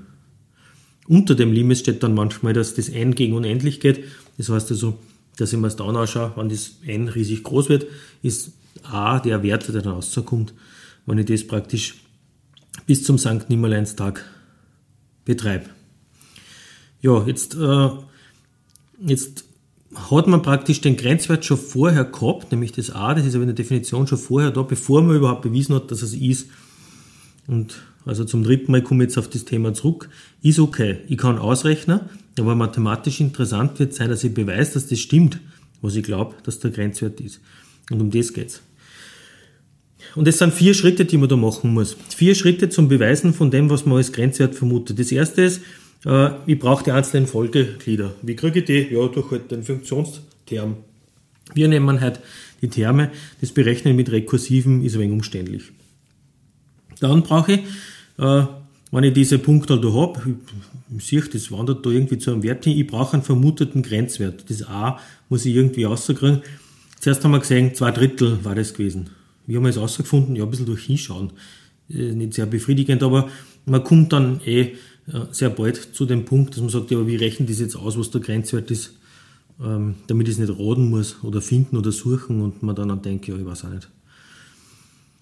Unter 1.07 1.35
dem 1.35 1.53
Limit 1.53 1.79
steht 1.79 2.03
dann 2.03 2.15
manchmal, 2.15 2.53
dass 2.53 2.75
das 2.75 2.89
n 2.89 3.15
gegen 3.15 3.35
unendlich 3.35 3.81
geht. 3.81 4.05
Das 4.37 4.49
heißt 4.49 4.71
also, 4.71 4.99
dass 5.37 5.53
ich 5.53 5.59
mir 5.59 5.67
das 5.67 5.77
dann 5.77 5.95
anschaue, 5.97 6.33
wenn 6.37 6.49
das 6.49 6.77
n 6.85 7.09
riesig 7.09 7.43
groß 7.45 7.69
wird, 7.69 7.87
ist 8.23 8.53
a 8.83 9.21
der 9.21 9.43
Wert, 9.43 9.69
der 9.69 9.83
dann 9.83 9.93
rauskommt, 9.93 10.53
wenn 11.07 11.19
ich 11.19 11.27
das 11.27 11.47
praktisch 11.47 11.95
bis 12.87 13.05
zum 13.05 13.19
St. 13.19 13.49
Nimmerleinstag 13.49 14.25
betreibe. 15.25 15.71
Ja, 17.01 17.25
jetzt, 17.27 17.55
äh, 17.55 17.89
jetzt 19.01 19.45
hat 19.95 20.27
man 20.27 20.43
praktisch 20.43 20.81
den 20.81 20.97
Grenzwert 20.97 21.45
schon 21.45 21.57
vorher 21.57 22.05
gehabt, 22.05 22.51
nämlich 22.53 22.73
das 22.73 22.91
a, 22.91 23.15
das 23.15 23.25
ist 23.25 23.35
aber 23.35 23.45
in 23.45 23.49
der 23.49 23.55
Definition 23.55 24.07
schon 24.07 24.19
vorher 24.19 24.51
da, 24.51 24.63
bevor 24.63 25.03
man 25.03 25.17
überhaupt 25.17 25.43
bewiesen 25.43 25.75
hat, 25.75 25.91
dass 25.91 26.03
es 26.03 26.15
ist. 26.15 26.49
Und 27.47 27.77
also 28.05 28.25
zum 28.25 28.43
dritten 28.43 28.73
Mal 28.73 28.83
komme 28.83 29.05
ich 29.05 29.11
jetzt 29.11 29.19
auf 29.19 29.29
das 29.29 29.45
Thema 29.45 29.75
zurück, 29.75 30.09
ist 30.43 30.59
okay. 30.59 30.99
Ich 31.09 31.19
kann 31.19 31.39
ausrechnen, 31.39 32.01
aber 32.39 32.55
mathematisch 32.55 33.21
interessant 33.21 33.79
wird 33.79 33.95
sein, 33.95 34.09
dass 34.09 34.25
ich 34.25 34.35
beweise, 34.35 34.75
dass 34.75 34.87
das 34.87 34.99
stimmt, 34.99 35.41
was 35.81 35.95
ich 35.95 36.05
glaube, 36.05 36.35
dass 36.43 36.59
der 36.59 36.71
Grenzwert 36.71 37.21
ist. 37.21 37.41
Und 37.91 38.01
um 38.01 38.11
das 38.11 38.33
geht's. 38.33 38.63
Und 40.15 40.27
es 40.29 40.39
sind 40.39 40.53
vier 40.53 40.75
Schritte, 40.75 41.05
die 41.05 41.17
man 41.17 41.29
da 41.29 41.37
machen 41.37 41.73
muss. 41.73 41.97
Vier 42.15 42.35
Schritte 42.35 42.69
zum 42.69 42.89
Beweisen 42.89 43.35
von 43.35 43.51
dem, 43.51 43.69
was 43.71 43.85
man 43.85 43.99
als 43.99 44.13
Grenzwert 44.13 44.55
vermutet. 44.55 44.99
Das 44.99 45.13
erste 45.13 45.43
ist, 45.43 45.61
äh, 46.05 46.31
ich 46.47 46.59
brauche 46.59 46.85
die 46.85 46.93
einzelnen 46.93 47.27
Folgeglieder. 47.27 48.15
Wie 48.23 48.37
kriege 48.37 48.61
ich 48.61 48.65
die? 48.65 48.95
Ja, 48.95 49.07
durch 49.09 49.31
halt 49.31 49.51
den 49.51 49.63
Funktionsterm. 49.63 50.77
Wir 51.55 51.69
nehmen 51.69 52.01
halt 52.01 52.21
die 52.61 52.69
Terme, 52.69 53.11
das 53.41 53.53
Berechnen 53.53 53.97
mit 53.97 54.11
rekursiven 54.11 54.85
ist 54.85 54.95
ein 54.95 55.01
wenig 55.01 55.13
umständlich. 55.13 55.63
Dann 57.01 57.23
brauche 57.23 57.53
ich 57.53 57.61
äh, 58.19 58.47
wenn 58.91 59.05
ich 59.05 59.13
diese 59.13 59.39
Punkte 59.39 59.79
da 59.79 59.93
habe, 59.93 60.37
ich 60.97 61.05
sehe, 61.05 61.21
das 61.21 61.53
wandert 61.53 61.85
da 61.85 61.91
irgendwie 61.91 62.19
zu 62.19 62.33
einem 62.33 62.43
Wert 62.43 62.65
hin, 62.65 62.79
ich 62.79 62.87
brauche 62.87 63.15
einen 63.15 63.23
vermuteten 63.23 63.83
Grenzwert. 63.83 64.49
Das 64.49 64.67
A 64.67 64.99
muss 65.29 65.45
ich 65.45 65.55
irgendwie 65.55 65.85
rauskriegen. 65.85 66.43
Zuerst 66.99 67.23
haben 67.23 67.33
wir 67.33 67.41
gesehen, 67.41 67.75
zwei 67.75 67.91
Drittel 67.91 68.43
war 68.45 68.55
das 68.55 68.73
gewesen. 68.73 69.11
Wie 69.47 69.57
haben 69.57 69.65
wir 69.65 69.71
es 69.71 69.79
rausgefunden? 69.79 70.37
Ja, 70.37 70.45
ein 70.45 70.51
bisschen 70.51 70.67
durch 70.67 70.85
Hinschauen. 70.85 71.33
Nicht 71.89 72.35
sehr 72.35 72.47
befriedigend, 72.47 73.03
aber 73.03 73.29
man 73.67 73.85
kommt 73.85 74.13
dann 74.13 74.41
eh 74.45 74.61
äh, 74.61 74.77
sehr 75.33 75.51
bald 75.51 75.77
zu 75.95 76.07
dem 76.07 76.25
Punkt, 76.25 76.55
dass 76.55 76.61
man 76.61 76.71
sagt, 76.71 76.91
ja, 76.91 76.99
aber 76.99 77.07
wie 77.07 77.17
rechnen 77.17 77.49
das 77.49 77.61
jetzt 77.61 77.77
aus, 77.77 77.99
was 77.99 78.11
der 78.11 78.21
Grenzwert 78.21 78.71
ist, 78.71 78.95
ähm, 79.63 79.97
damit 80.07 80.29
ich 80.29 80.35
es 80.35 80.39
nicht 80.39 80.59
raten 80.59 80.91
muss 80.91 81.17
oder 81.23 81.41
finden 81.41 81.77
oder 81.77 81.93
suchen 81.93 82.41
und 82.43 82.63
man 82.63 82.77
dann, 82.77 82.89
dann 82.89 83.03
denkt, 83.03 83.27
ja, 83.27 83.37
ich 83.37 83.47
weiß 83.47 83.65
auch 83.65 83.71
nicht. 83.71 83.89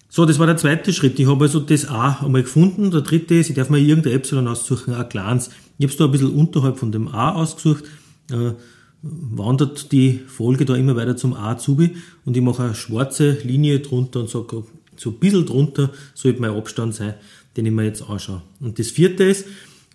So, 0.09 0.25
das 0.25 0.39
war 0.39 0.47
der 0.47 0.57
zweite 0.57 0.93
Schritt. 0.93 1.19
Ich 1.19 1.27
habe 1.27 1.45
also 1.45 1.59
das 1.59 1.87
A 1.87 2.23
einmal 2.23 2.43
gefunden. 2.43 2.91
Der 2.91 3.01
dritte 3.01 3.35
ist, 3.35 3.49
ich 3.49 3.55
darf 3.55 3.69
mir 3.69 3.79
irgendein 3.79 4.13
Epsilon 4.13 4.47
aussuchen, 4.47 4.93
ein 4.93 5.09
kleines. 5.09 5.49
Ich 5.77 5.83
habe 5.83 5.91
es 5.91 5.97
da 5.97 6.05
ein 6.05 6.11
bisschen 6.11 6.33
unterhalb 6.33 6.77
von 6.77 6.91
dem 6.91 7.07
A 7.09 7.33
ausgesucht. 7.33 7.83
Äh, 8.31 8.53
wandert 9.01 9.91
die 9.91 10.19
Folge 10.27 10.65
da 10.65 10.75
immer 10.75 10.95
weiter 10.95 11.15
zum 11.15 11.33
A 11.33 11.57
zu 11.57 11.77
und 12.25 12.35
ich 12.35 12.41
mache 12.41 12.63
eine 12.63 12.75
schwarze 12.75 13.31
Linie 13.43 13.79
drunter 13.79 14.21
und 14.21 14.29
sage, 14.29 14.63
so 14.95 15.09
ein 15.11 15.19
bisschen 15.19 15.45
drunter 15.45 15.91
sollte 16.13 16.41
mein 16.41 16.51
Abstand 16.51 16.95
sein, 16.95 17.13
den 17.55 17.65
ich 17.65 17.71
mir 17.71 17.85
jetzt 17.85 18.07
anschaue. 18.09 18.41
Und 18.59 18.79
das 18.79 18.89
vierte 18.89 19.23
ist, 19.23 19.45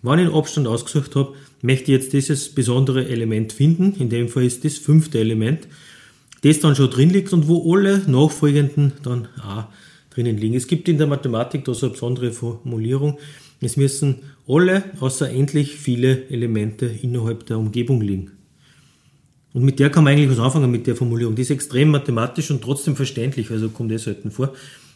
wenn 0.03 0.19
ich 0.19 0.25
einen 0.27 0.35
Abstand 0.35 0.67
ausgesucht 0.67 1.15
habe, 1.15 1.33
möchte 1.61 1.91
ich 1.91 1.97
jetzt 1.97 2.13
dieses 2.13 2.49
besondere 2.49 3.07
Element 3.07 3.53
finden. 3.53 3.95
In 3.97 4.09
dem 4.09 4.27
Fall 4.27 4.43
ist 4.43 4.65
das 4.65 4.77
fünfte 4.77 5.19
Element, 5.19 5.67
das 6.41 6.59
dann 6.59 6.75
schon 6.75 6.89
drin 6.89 7.09
liegt 7.09 7.31
und 7.31 7.47
wo 7.47 7.73
alle 7.73 7.99
nachfolgenden 8.05 8.93
dann 9.01 9.29
A 9.39 9.69
drinnen 10.13 10.37
liegen. 10.37 10.55
Es 10.55 10.67
gibt 10.67 10.89
in 10.89 10.97
der 10.97 11.07
Mathematik 11.07 11.63
da 11.65 11.73
so 11.73 11.85
eine 11.85 11.93
besondere 11.93 12.31
Formulierung. 12.33 13.17
Es 13.61 13.77
müssen 13.77 14.17
alle 14.47 14.83
außer 14.99 15.29
endlich 15.29 15.77
viele 15.77 16.27
Elemente 16.29 16.85
innerhalb 16.85 17.45
der 17.45 17.57
Umgebung 17.57 18.01
liegen. 18.01 18.31
Und 19.53 19.63
mit 19.63 19.79
der 19.79 19.89
kann 19.89 20.03
man 20.03 20.13
eigentlich 20.13 20.29
was 20.29 20.39
anfangen, 20.39 20.69
mit 20.69 20.85
der 20.85 20.95
Formulierung. 20.95 21.35
Die 21.35 21.43
ist 21.43 21.51
extrem 21.51 21.89
mathematisch 21.89 22.51
und 22.51 22.61
trotzdem 22.61 22.95
verständlich, 22.95 23.51
also 23.51 23.69
kommt 23.69 23.91
das 23.91 24.03
selten 24.03 24.31
vor. 24.31 24.53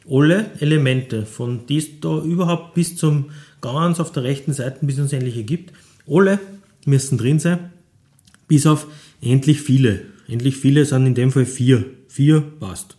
Alle 0.09 0.51
Elemente, 0.59 1.25
von 1.25 1.65
die 1.67 1.77
es 1.77 1.99
da 2.01 2.21
überhaupt 2.21 2.73
bis 2.73 2.95
zum 2.95 3.25
ganz 3.61 3.99
auf 3.99 4.11
der 4.11 4.23
rechten 4.23 4.53
Seite 4.53 4.85
bis 4.85 4.99
uns 4.99 5.13
endliche 5.13 5.43
gibt, 5.43 5.73
alle 6.07 6.39
müssen 6.85 7.17
drin 7.17 7.39
sein, 7.39 7.71
bis 8.47 8.65
auf 8.65 8.87
endlich 9.21 9.61
viele. 9.61 10.01
Endlich 10.27 10.57
viele 10.57 10.85
sind 10.85 11.05
in 11.05 11.15
dem 11.15 11.31
Fall 11.31 11.45
vier. 11.45 11.85
Vier 12.07 12.41
passt. 12.59 12.97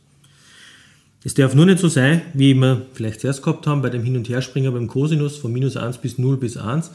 Es 1.24 1.34
darf 1.34 1.54
nur 1.54 1.66
nicht 1.66 1.78
so 1.80 1.88
sein, 1.88 2.22
wie 2.34 2.54
wir 2.54 2.86
vielleicht 2.92 3.20
zuerst 3.20 3.42
gehabt 3.42 3.66
haben 3.66 3.82
bei 3.82 3.90
dem 3.90 4.04
Hin- 4.04 4.16
und 4.16 4.28
Herspringer 4.28 4.70
beim 4.70 4.86
Cosinus 4.86 5.36
von 5.36 5.52
minus 5.52 5.76
1 5.76 5.98
bis 5.98 6.16
0 6.16 6.36
bis 6.36 6.56
1, 6.56 6.90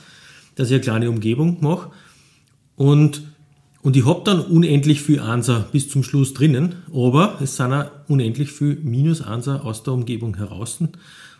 dass 0.55 0.69
ich 0.69 0.75
eine 0.75 0.81
kleine 0.81 1.09
Umgebung 1.09 1.57
mache. 1.61 1.91
Und, 2.75 3.23
und 3.81 3.97
ich 3.97 4.05
habe 4.05 4.21
dann 4.23 4.39
unendlich 4.39 5.01
viel 5.01 5.19
Einser 5.19 5.67
bis 5.71 5.89
zum 5.89 6.03
Schluss 6.03 6.33
drinnen, 6.33 6.75
aber 6.93 7.37
es 7.41 7.57
sind 7.57 7.73
auch 7.73 7.91
unendlich 8.07 8.51
viel 8.51 8.77
minus 8.81 9.21
Einser 9.21 9.65
aus 9.65 9.83
der 9.83 9.93
Umgebung 9.93 10.37
heraus. 10.37 10.79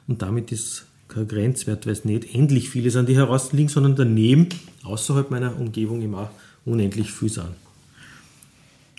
Und 0.08 0.22
damit 0.22 0.51
ist 0.51 0.86
kein 1.13 1.27
Grenzwert, 1.27 1.86
weil 1.86 1.93
es 1.93 2.05
nicht 2.05 2.34
endlich 2.34 2.70
viele 2.70 2.89
sind, 2.91 3.10
die 3.10 3.15
heraus 3.15 3.53
liegen, 3.53 3.70
sondern 3.70 3.96
daneben, 3.96 4.50
außerhalb 4.84 5.32
meiner 5.32 5.60
Umgebung, 5.60 6.01
immer 6.01 6.32
unendlich 6.65 7.12
viel 7.12 7.29
sind. 7.29 7.50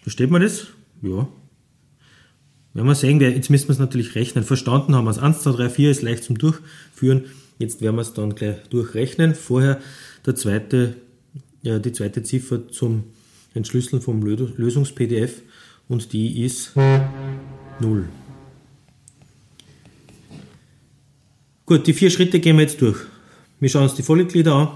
Versteht 0.02 0.30
man 0.30 0.42
das? 0.42 0.66
Ja, 1.02 1.28
wenn 2.74 2.86
wir 2.86 2.94
sehen, 2.96 3.20
jetzt 3.20 3.50
müssen 3.50 3.68
wir 3.68 3.72
es 3.72 3.78
natürlich 3.78 4.16
rechnen. 4.16 4.42
Verstanden 4.42 4.96
haben 4.96 5.04
wir 5.04 5.12
es. 5.12 5.18
1, 5.18 5.42
2, 5.42 5.52
3, 5.52 5.70
4 5.70 5.90
ist 5.92 6.02
leicht 6.02 6.24
zum 6.24 6.36
Durchführen. 6.36 7.24
Jetzt 7.58 7.80
werden 7.80 7.94
wir 7.94 8.02
es 8.02 8.14
dann 8.14 8.34
gleich 8.34 8.56
durchrechnen. 8.68 9.36
Vorher 9.36 9.80
der 10.26 10.34
zweite, 10.34 10.96
ja, 11.62 11.78
die 11.78 11.92
zweite 11.92 12.24
Ziffer 12.24 12.68
zum 12.68 13.04
Entschlüsseln 13.54 14.02
vom 14.02 14.22
Lösungs-PDF 14.22 15.42
und 15.88 16.12
die 16.12 16.42
ist 16.44 16.72
0. 17.78 18.08
Gut, 21.66 21.86
die 21.86 21.94
vier 21.94 22.10
Schritte 22.10 22.40
gehen 22.40 22.56
wir 22.56 22.64
jetzt 22.64 22.82
durch. 22.82 22.98
Wir 23.58 23.70
schauen 23.70 23.84
uns 23.84 23.94
die 23.94 24.02
Vollglieder 24.02 24.54
an. 24.54 24.68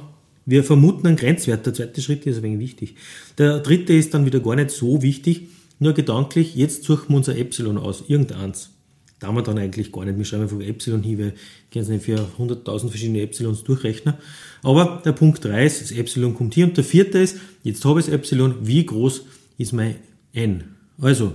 Wir 0.47 0.65
vermuten 0.65 1.07
einen 1.07 1.17
Grenzwert. 1.17 1.67
Der 1.67 1.75
zweite 1.75 2.01
Schritt 2.01 2.25
ist 2.25 2.39
ein 2.39 2.43
wenig 2.43 2.61
wichtig. 2.61 2.95
Der 3.37 3.59
dritte 3.59 3.93
ist 3.93 4.15
dann 4.15 4.25
wieder 4.25 4.41
gar 4.41 4.57
nicht 4.57 4.71
so 4.71 5.03
wichtig. 5.03 5.49
Nur 5.81 5.93
gedanklich, 5.93 6.55
jetzt 6.55 6.85
suchen 6.85 7.11
wir 7.11 7.17
unser 7.19 7.37
Epsilon 7.37 7.77
aus, 7.77 8.05
irgendeins. 8.09 8.71
Da 9.19 9.27
haben 9.27 9.35
wir 9.35 9.43
dann 9.43 9.59
eigentlich 9.59 9.93
gar 9.93 10.07
nicht. 10.07 10.17
Wir 10.17 10.25
schreiben 10.25 10.45
einfach 10.45 10.61
Epsilon 10.61 11.03
hin, 11.03 11.19
weil 11.19 11.25
wir 11.27 11.33
können 11.71 11.83
es 11.83 11.89
nicht 11.91 12.05
für 12.07 12.27
100.000 12.39 12.89
verschiedene 12.89 13.21
Epsilons 13.21 13.65
durchrechnen. 13.65 14.15
Aber 14.63 15.03
der 15.05 15.13
Punkt 15.13 15.45
3 15.45 15.67
ist, 15.67 15.83
das 15.83 15.93
Epsilon 15.93 16.35
kommt 16.35 16.55
hier. 16.55 16.65
Und 16.65 16.77
der 16.79 16.85
vierte 16.85 17.19
ist, 17.19 17.37
jetzt 17.65 17.85
habe 17.85 18.01
ich 18.01 18.07
das 18.07 18.15
Epsilon, 18.15 18.55
wie 18.63 18.87
groß 18.87 19.27
ist 19.59 19.75
mein 19.75 19.97
n? 20.33 20.65
Also, 20.99 21.35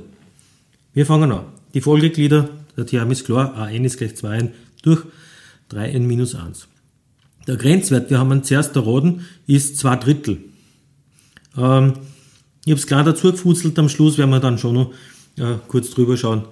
wir 0.96 1.06
fangen 1.06 1.32
an. 1.32 1.46
Die 1.76 1.82
Folgeglieder, 1.82 2.50
der 2.76 2.88
Theorem 2.88 3.12
ist 3.12 3.26
klar, 3.26 3.56
a 3.56 3.70
n 3.70 3.86
ist 3.86 4.00
gleich 4.00 4.14
2n 4.14 4.50
durch 4.82 5.06
3n 5.72 6.00
minus 6.00 6.36
1. 6.36 6.68
Der 7.48 7.58
Grenzwert, 7.58 8.10
wir 8.10 8.20
haben 8.20 8.44
zuerst 8.44 8.76
erraten, 8.76 9.26
ist 9.48 9.78
2 9.78 9.96
Drittel. 9.98 10.38
Ähm, 11.58 11.94
ich 12.66 12.72
habe 12.72 12.80
es 12.80 12.88
klar 12.88 13.04
dazu 13.04 13.32
gefuzelt, 13.32 13.78
am 13.78 13.90
Schluss 13.90 14.18
werden 14.18 14.30
wir 14.30 14.40
dann 14.40 14.58
schon 14.58 14.76
noch 14.76 14.94
äh, 15.38 15.56
kurz 15.68 15.90
drüber 15.92 16.16
schauen, 16.16 16.44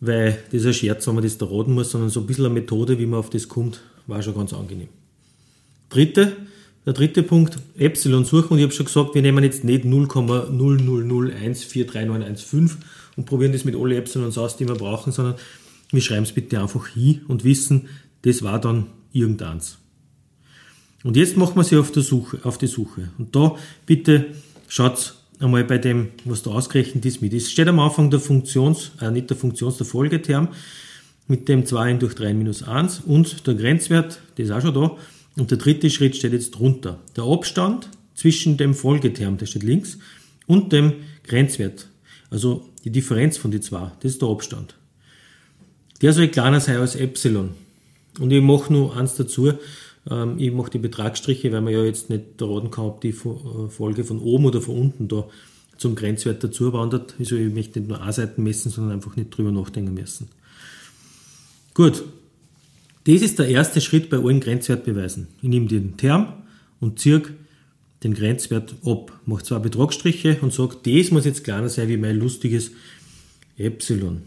weil 0.00 0.38
das 0.52 0.66
ein 0.66 0.74
Scherz, 0.74 1.06
wenn 1.06 1.14
man 1.14 1.24
das 1.24 1.38
da 1.38 1.46
muss, 1.46 1.90
sondern 1.90 2.10
so 2.10 2.20
ein 2.20 2.26
bisschen 2.26 2.44
eine 2.44 2.52
Methode, 2.54 2.98
wie 2.98 3.06
man 3.06 3.20
auf 3.20 3.30
das 3.30 3.48
kommt, 3.48 3.80
war 4.06 4.20
schon 4.22 4.34
ganz 4.34 4.52
angenehm. 4.52 4.88
Dritte, 5.88 6.36
der 6.84 6.92
dritte 6.92 7.22
Punkt, 7.22 7.58
Epsilon 7.76 8.26
suchen 8.26 8.52
und 8.52 8.58
ich 8.58 8.64
habe 8.64 8.74
schon 8.74 8.84
gesagt, 8.86 9.14
wir 9.14 9.22
nehmen 9.22 9.44
jetzt 9.44 9.64
nicht 9.64 9.84
0,000143915 9.84 12.72
und 13.16 13.24
probieren 13.24 13.52
das 13.52 13.64
mit 13.64 13.74
alle 13.74 13.96
Epsilons 13.96 14.36
aus, 14.36 14.56
die 14.56 14.68
wir 14.68 14.74
brauchen, 14.74 15.12
sondern 15.12 15.36
wir 15.90 16.02
schreiben 16.02 16.24
es 16.24 16.32
bitte 16.32 16.60
einfach 16.60 16.88
hin 16.88 17.22
und 17.28 17.44
wissen, 17.44 17.88
das 18.22 18.42
war 18.42 18.60
dann 18.60 18.86
irgendeins. 19.12 19.78
Und 21.04 21.16
jetzt 21.16 21.36
machen 21.36 21.56
wir 21.56 21.64
sie 21.64 21.76
auf, 21.76 21.92
der 21.92 22.02
Suche, 22.02 22.40
auf 22.42 22.58
die 22.58 22.66
Suche. 22.66 23.10
Und 23.18 23.34
da 23.34 23.56
bitte 23.86 24.26
schaut 24.66 25.14
einmal 25.38 25.64
bei 25.64 25.78
dem, 25.78 26.08
was 26.24 26.42
da 26.42 26.50
ausgerechnet 26.50 27.06
ist, 27.06 27.22
mit. 27.22 27.32
Es 27.32 27.50
steht 27.50 27.68
am 27.68 27.78
Anfang 27.78 28.10
der 28.10 28.20
Funktions, 28.20 28.92
äh, 29.00 29.10
nicht 29.10 29.30
der 29.30 29.36
Funktions, 29.36 29.76
der 29.76 29.86
Folgeterm 29.86 30.48
mit 31.28 31.48
dem 31.48 31.66
2 31.66 31.94
durch 31.94 32.14
3 32.14 32.34
minus 32.34 32.62
1 32.62 33.00
und 33.00 33.46
der 33.46 33.54
Grenzwert, 33.54 34.20
der 34.36 34.46
ist 34.46 34.50
auch 34.50 34.62
schon 34.62 34.74
da. 34.74 34.96
Und 35.36 35.50
der 35.50 35.58
dritte 35.58 35.88
Schritt 35.88 36.16
steht 36.16 36.32
jetzt 36.32 36.50
drunter. 36.52 36.98
Der 37.16 37.24
Abstand 37.24 37.88
zwischen 38.14 38.56
dem 38.56 38.74
Folgeterm, 38.74 39.36
der 39.36 39.46
steht 39.46 39.62
links, 39.62 39.98
und 40.46 40.72
dem 40.72 40.94
Grenzwert. 41.22 41.88
Also 42.30 42.68
die 42.84 42.90
Differenz 42.90 43.36
von 43.36 43.52
die 43.52 43.60
zwei, 43.60 43.92
das 44.00 44.12
ist 44.12 44.22
der 44.22 44.28
Abstand. 44.28 44.74
Der 46.02 46.12
soll 46.12 46.28
kleiner 46.28 46.60
sein 46.60 46.78
als 46.78 46.96
Epsilon. 46.96 47.50
Und 48.18 48.30
ich 48.30 48.42
mache 48.42 48.72
nur 48.72 48.96
eins 48.96 49.14
dazu. 49.14 49.52
Ähm, 50.10 50.38
ich 50.38 50.52
mache 50.52 50.70
die 50.70 50.78
Betragsstriche, 50.78 51.52
weil 51.52 51.60
man 51.60 51.72
ja 51.72 51.82
jetzt 51.82 52.10
nicht 52.10 52.40
erraten 52.40 52.70
kann, 52.70 52.84
ob 52.84 53.00
die 53.00 53.10
äh, 53.10 53.68
Folge 53.68 54.04
von 54.04 54.20
oben 54.20 54.46
oder 54.46 54.60
von 54.60 54.76
unten 54.76 55.08
da 55.08 55.28
zum 55.76 55.94
Grenzwert 55.94 56.42
dazu 56.42 56.72
wandert. 56.72 57.14
Also 57.18 57.36
ich 57.36 57.52
möchte 57.52 57.80
nicht 57.80 57.88
nur 57.88 58.02
A-Seiten 58.02 58.42
messen, 58.42 58.70
sondern 58.70 58.94
einfach 58.94 59.16
nicht 59.16 59.30
drüber 59.30 59.52
nachdenken 59.52 59.94
müssen. 59.94 60.28
Gut, 61.74 62.02
das 63.04 63.22
ist 63.22 63.38
der 63.38 63.48
erste 63.48 63.80
Schritt 63.80 64.10
bei 64.10 64.18
allen 64.18 64.40
Grenzwertbeweisen. 64.40 65.28
Ich 65.40 65.48
nehme 65.48 65.66
den 65.66 65.96
Term 65.96 66.32
und 66.80 66.98
ziehe 66.98 67.22
den 68.02 68.14
Grenzwert 68.14 68.74
ab, 68.84 69.12
mache 69.26 69.44
zwei 69.44 69.58
Betragsstriche 69.58 70.38
und 70.40 70.52
sage, 70.52 70.76
das 70.84 71.10
muss 71.10 71.24
jetzt 71.24 71.44
kleiner 71.44 71.68
sein 71.68 71.88
wie 71.88 71.96
mein 71.96 72.18
lustiges 72.18 72.72
Epsilon. 73.56 74.22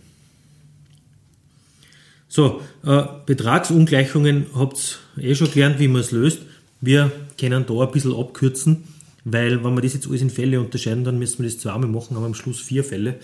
So, 2.33 2.61
äh, 2.85 3.03
Betragsungleichungen 3.25 4.45
habt 4.55 5.01
ihr 5.17 5.31
eh 5.31 5.35
schon 5.35 5.51
gelernt, 5.51 5.79
wie 5.79 5.89
man 5.89 5.99
es 5.99 6.11
löst. 6.11 6.39
Wir 6.79 7.11
können 7.37 7.65
da 7.67 7.73
ein 7.73 7.91
bisschen 7.91 8.15
abkürzen, 8.15 8.85
weil 9.25 9.61
wenn 9.65 9.73
wir 9.73 9.81
das 9.81 9.95
jetzt 9.95 10.07
alles 10.07 10.21
in 10.21 10.29
Fälle 10.29 10.61
unterscheiden, 10.61 11.03
dann 11.03 11.19
müssen 11.19 11.39
wir 11.39 11.49
das 11.49 11.59
zweimal 11.59 11.89
machen, 11.89 12.15
haben 12.15 12.23
am 12.23 12.33
Schluss 12.33 12.61
vier 12.61 12.85
Fälle. 12.85 13.15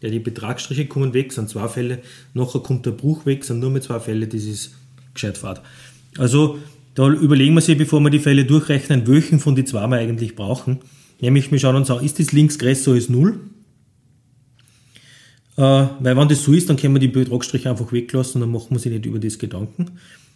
Ja, 0.00 0.10
die 0.10 0.20
Betragsstriche 0.20 0.86
kommen 0.86 1.12
weg, 1.12 1.32
sind 1.32 1.48
zwei 1.48 1.66
Fälle, 1.66 2.02
nachher 2.34 2.60
kommt 2.60 2.86
der 2.86 2.92
Bruch 2.92 3.26
weg, 3.26 3.42
sind 3.42 3.58
nur 3.58 3.70
mehr 3.70 3.82
zwei 3.82 3.98
Fälle, 3.98 4.28
das 4.28 4.44
ist 4.44 4.76
gescheit 5.12 5.38
fad. 5.38 5.60
Also 6.16 6.58
da 6.94 7.08
überlegen 7.08 7.54
wir 7.54 7.62
sich, 7.62 7.76
bevor 7.76 7.98
wir 7.98 8.10
die 8.10 8.20
Fälle 8.20 8.44
durchrechnen, 8.44 9.08
welchen 9.08 9.40
von 9.40 9.56
die 9.56 9.64
zwei 9.64 9.88
wir 9.88 9.96
eigentlich 9.96 10.36
brauchen. 10.36 10.78
Nämlich 11.20 11.50
wir 11.50 11.58
schauen 11.58 11.74
uns 11.74 11.90
an, 11.90 12.04
ist 12.04 12.20
das 12.20 12.30
links 12.30 12.60
größer 12.60 12.92
als 12.92 13.08
0? 13.08 13.40
Äh, 15.62 15.86
weil 16.00 16.16
wenn 16.16 16.28
das 16.28 16.42
so 16.42 16.52
ist, 16.52 16.68
dann 16.68 16.76
können 16.76 16.96
wir 16.96 16.98
die 16.98 17.06
Betragsstriche 17.06 17.70
einfach 17.70 17.92
weglassen 17.92 18.40
dann 18.40 18.50
machen 18.50 18.70
wir 18.70 18.80
sich 18.80 18.90
nicht 18.90 19.06
über 19.06 19.20
das 19.20 19.38
Gedanken. 19.38 19.92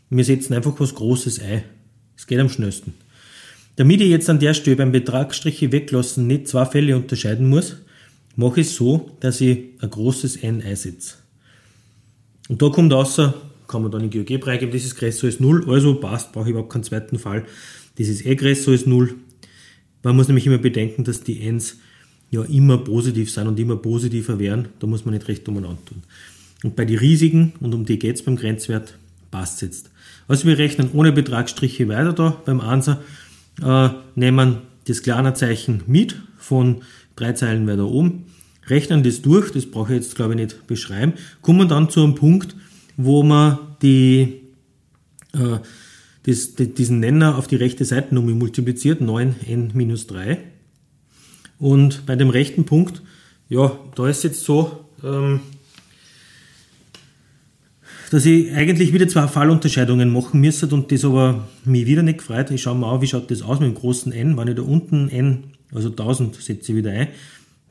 Wir 0.08 0.24
setzen 0.24 0.54
einfach 0.54 0.78
was 0.78 0.94
Großes 0.94 1.40
ein. 1.40 1.64
Es 2.16 2.28
geht 2.28 2.38
am 2.38 2.48
schnellsten. 2.48 2.94
Damit 3.74 4.00
ich 4.00 4.08
jetzt 4.08 4.30
an 4.30 4.38
der 4.38 4.54
Stelle 4.54 4.76
beim 4.76 4.92
Betragsstriche 4.92 5.72
weglassen 5.72 6.28
nicht 6.28 6.46
zwei 6.46 6.64
Fälle 6.64 6.96
unterscheiden 6.96 7.48
muss, 7.48 7.76
mache 8.36 8.60
ich 8.60 8.68
es 8.68 8.76
so, 8.76 9.10
dass 9.18 9.40
ich 9.40 9.64
ein 9.80 9.90
großes 9.90 10.36
N 10.36 10.62
einsetze. 10.62 11.16
Und 12.48 12.62
da 12.62 12.68
kommt 12.68 12.92
außer, 12.92 13.34
kann 13.66 13.82
man 13.82 13.90
dann 13.90 14.04
in 14.04 14.10
GeoGebra 14.10 14.52
eingeben, 14.52 14.70
das 14.70 14.84
ist 14.84 14.94
größer 14.94 15.26
als 15.26 15.40
0, 15.40 15.68
also 15.68 15.96
passt, 15.96 16.32
brauche 16.32 16.44
ich 16.44 16.50
überhaupt 16.50 16.72
keinen 16.72 16.84
zweiten 16.84 17.18
Fall. 17.18 17.46
Das 17.98 18.06
ist 18.06 18.24
eh 18.24 18.36
größer 18.36 18.70
als 18.70 18.86
0. 18.86 19.12
Man 20.04 20.14
muss 20.14 20.28
nämlich 20.28 20.46
immer 20.46 20.58
bedenken, 20.58 21.02
dass 21.02 21.24
die 21.24 21.44
Ns 21.44 21.78
ja 22.30 22.42
immer 22.42 22.78
positiv 22.78 23.30
sind 23.30 23.46
und 23.46 23.58
immer 23.58 23.76
positiver 23.76 24.38
werden, 24.38 24.68
da 24.78 24.86
muss 24.86 25.04
man 25.04 25.14
nicht 25.14 25.28
recht 25.28 25.48
umeinander 25.48 25.84
tun. 25.84 26.02
Und 26.62 26.76
bei 26.76 26.84
den 26.84 26.98
riesigen, 26.98 27.52
und 27.60 27.74
um 27.74 27.84
die 27.84 27.98
geht 27.98 28.16
es 28.16 28.22
beim 28.22 28.36
Grenzwert, 28.36 28.96
passt 29.30 29.62
jetzt. 29.62 29.90
Also 30.28 30.46
wir 30.46 30.58
rechnen 30.58 30.90
ohne 30.92 31.12
Betragsstriche 31.12 31.88
weiter 31.88 32.12
da 32.12 32.42
beim 32.44 32.60
Answer, 32.60 33.02
äh, 33.62 33.90
nehmen 34.14 34.58
das 34.86 35.02
kleine 35.02 35.34
Zeichen 35.34 35.82
mit 35.86 36.16
von 36.38 36.82
drei 37.16 37.32
Zeilen 37.32 37.66
weiter 37.66 37.86
oben, 37.86 38.24
rechnen 38.66 39.02
das 39.02 39.22
durch, 39.22 39.52
das 39.52 39.66
brauche 39.66 39.94
ich 39.94 40.02
jetzt 40.02 40.16
glaube 40.16 40.34
ich 40.34 40.40
nicht 40.40 40.66
beschreiben, 40.66 41.14
kommen 41.42 41.68
dann 41.68 41.90
zu 41.90 42.02
einem 42.02 42.14
Punkt, 42.14 42.56
wo 42.96 43.22
man 43.22 43.58
die, 43.82 44.40
äh, 45.32 45.58
das, 46.24 46.54
diesen 46.56 47.00
Nenner 47.00 47.36
auf 47.38 47.46
die 47.46 47.56
rechte 47.56 47.84
Seitennummer 47.84 48.32
multipliziert, 48.32 49.00
9n 49.00 49.70
minus 49.74 50.06
3. 50.08 50.38
Und 51.58 52.06
bei 52.06 52.16
dem 52.16 52.30
rechten 52.30 52.64
Punkt, 52.64 53.02
ja, 53.48 53.78
da 53.94 54.08
ist 54.08 54.24
jetzt 54.24 54.44
so, 54.44 54.84
ähm, 55.02 55.40
dass 58.10 58.24
ich 58.24 58.52
eigentlich 58.52 58.92
wieder 58.92 59.08
zwei 59.08 59.26
Fallunterscheidungen 59.26 60.12
machen 60.12 60.40
müsste 60.40 60.68
und 60.68 60.92
das 60.92 61.04
aber 61.04 61.48
mich 61.64 61.86
wieder 61.86 62.02
nicht 62.02 62.18
gefreut. 62.18 62.50
Ich 62.50 62.62
schaue 62.62 62.76
mal 62.76 62.94
an, 62.94 63.00
wie 63.00 63.06
schaut 63.06 63.30
das 63.30 63.42
aus 63.42 63.60
mit 63.60 63.68
dem 63.68 63.74
großen 63.74 64.12
N. 64.12 64.36
Wenn 64.36 64.48
ich 64.48 64.54
da 64.54 64.62
unten 64.62 65.08
N, 65.08 65.44
also 65.74 65.88
1000, 65.88 66.36
setze 66.36 66.72
ich 66.72 66.78
wieder 66.78 66.92
ein, 66.92 67.08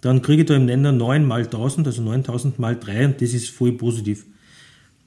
dann 0.02 0.22
kriege 0.22 0.42
ich 0.42 0.48
da 0.48 0.56
im 0.56 0.66
Nenner 0.66 0.92
9 0.92 1.26
mal 1.26 1.44
1000, 1.44 1.88
also 1.88 2.02
9000 2.02 2.60
mal 2.60 2.76
3 2.78 3.06
und 3.06 3.22
das 3.22 3.34
ist 3.34 3.50
voll 3.50 3.72
positiv. 3.74 4.26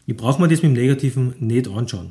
Ich 0.06 0.16
brauche 0.16 0.40
mir 0.40 0.48
das 0.48 0.62
mit 0.62 0.72
dem 0.72 0.80
Negativen 0.80 1.34
nicht 1.38 1.68
anschauen. 1.68 2.10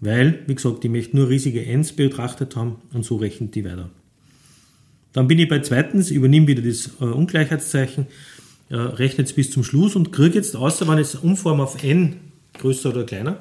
Weil, 0.00 0.40
wie 0.46 0.54
gesagt, 0.54 0.84
ich 0.84 0.90
möchte 0.90 1.16
nur 1.16 1.28
riesige 1.28 1.64
Ns 1.66 1.92
betrachtet 1.92 2.56
haben 2.56 2.76
und 2.92 3.04
so 3.04 3.16
rechnet 3.16 3.54
die 3.54 3.64
weiter. 3.64 3.90
Dann 5.12 5.28
bin 5.28 5.38
ich 5.38 5.48
bei 5.48 5.60
zweitens, 5.60 6.10
übernehme 6.10 6.46
wieder 6.46 6.62
das 6.62 6.90
äh, 7.00 7.04
Ungleichheitszeichen, 7.04 8.06
äh, 8.70 8.76
rechne 8.76 9.24
jetzt 9.24 9.36
bis 9.36 9.50
zum 9.50 9.64
Schluss 9.64 9.96
und 9.96 10.12
kriege 10.12 10.36
jetzt, 10.36 10.56
außer 10.56 10.88
wenn 10.88 10.98
ich 10.98 11.08
es 11.08 11.14
umforme 11.16 11.62
auf 11.62 11.82
n 11.82 12.16
größer 12.58 12.90
oder 12.90 13.04
kleiner, 13.04 13.38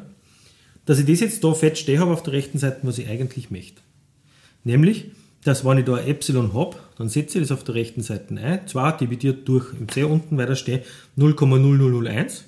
dass 0.85 0.99
ich 0.99 1.05
das 1.05 1.19
jetzt 1.19 1.43
da 1.43 1.53
fett 1.53 1.77
stehen 1.77 1.99
habe 1.99 2.11
auf 2.11 2.23
der 2.23 2.33
rechten 2.33 2.57
Seite, 2.57 2.79
was 2.83 2.97
ich 2.97 3.07
eigentlich 3.07 3.51
möchte. 3.51 3.81
Nämlich, 4.63 5.11
dass 5.43 5.65
wenn 5.65 5.77
ich 5.77 5.85
da 5.85 5.95
ein 5.95 6.07
Epsilon 6.07 6.53
habe, 6.53 6.77
dann 6.97 7.09
setze 7.09 7.39
ich 7.39 7.47
das 7.47 7.57
auf 7.57 7.63
der 7.63 7.75
rechten 7.75 8.01
Seite 8.01 8.35
ein, 8.35 8.67
2 8.67 8.91
dividiert 8.93 9.47
durch, 9.47 9.73
im 9.79 9.89
C 9.89 10.03
unten 10.03 10.37
weiter 10.37 10.55
stehe, 10.55 10.83
0,0001 11.17 12.41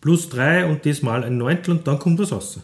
plus 0.00 0.28
3 0.28 0.66
und 0.66 0.86
das 0.86 1.02
mal 1.02 1.24
ein 1.24 1.38
Neuntel 1.38 1.72
und 1.72 1.86
dann 1.86 1.98
kommt 1.98 2.18
was 2.18 2.32
raus. 2.32 2.60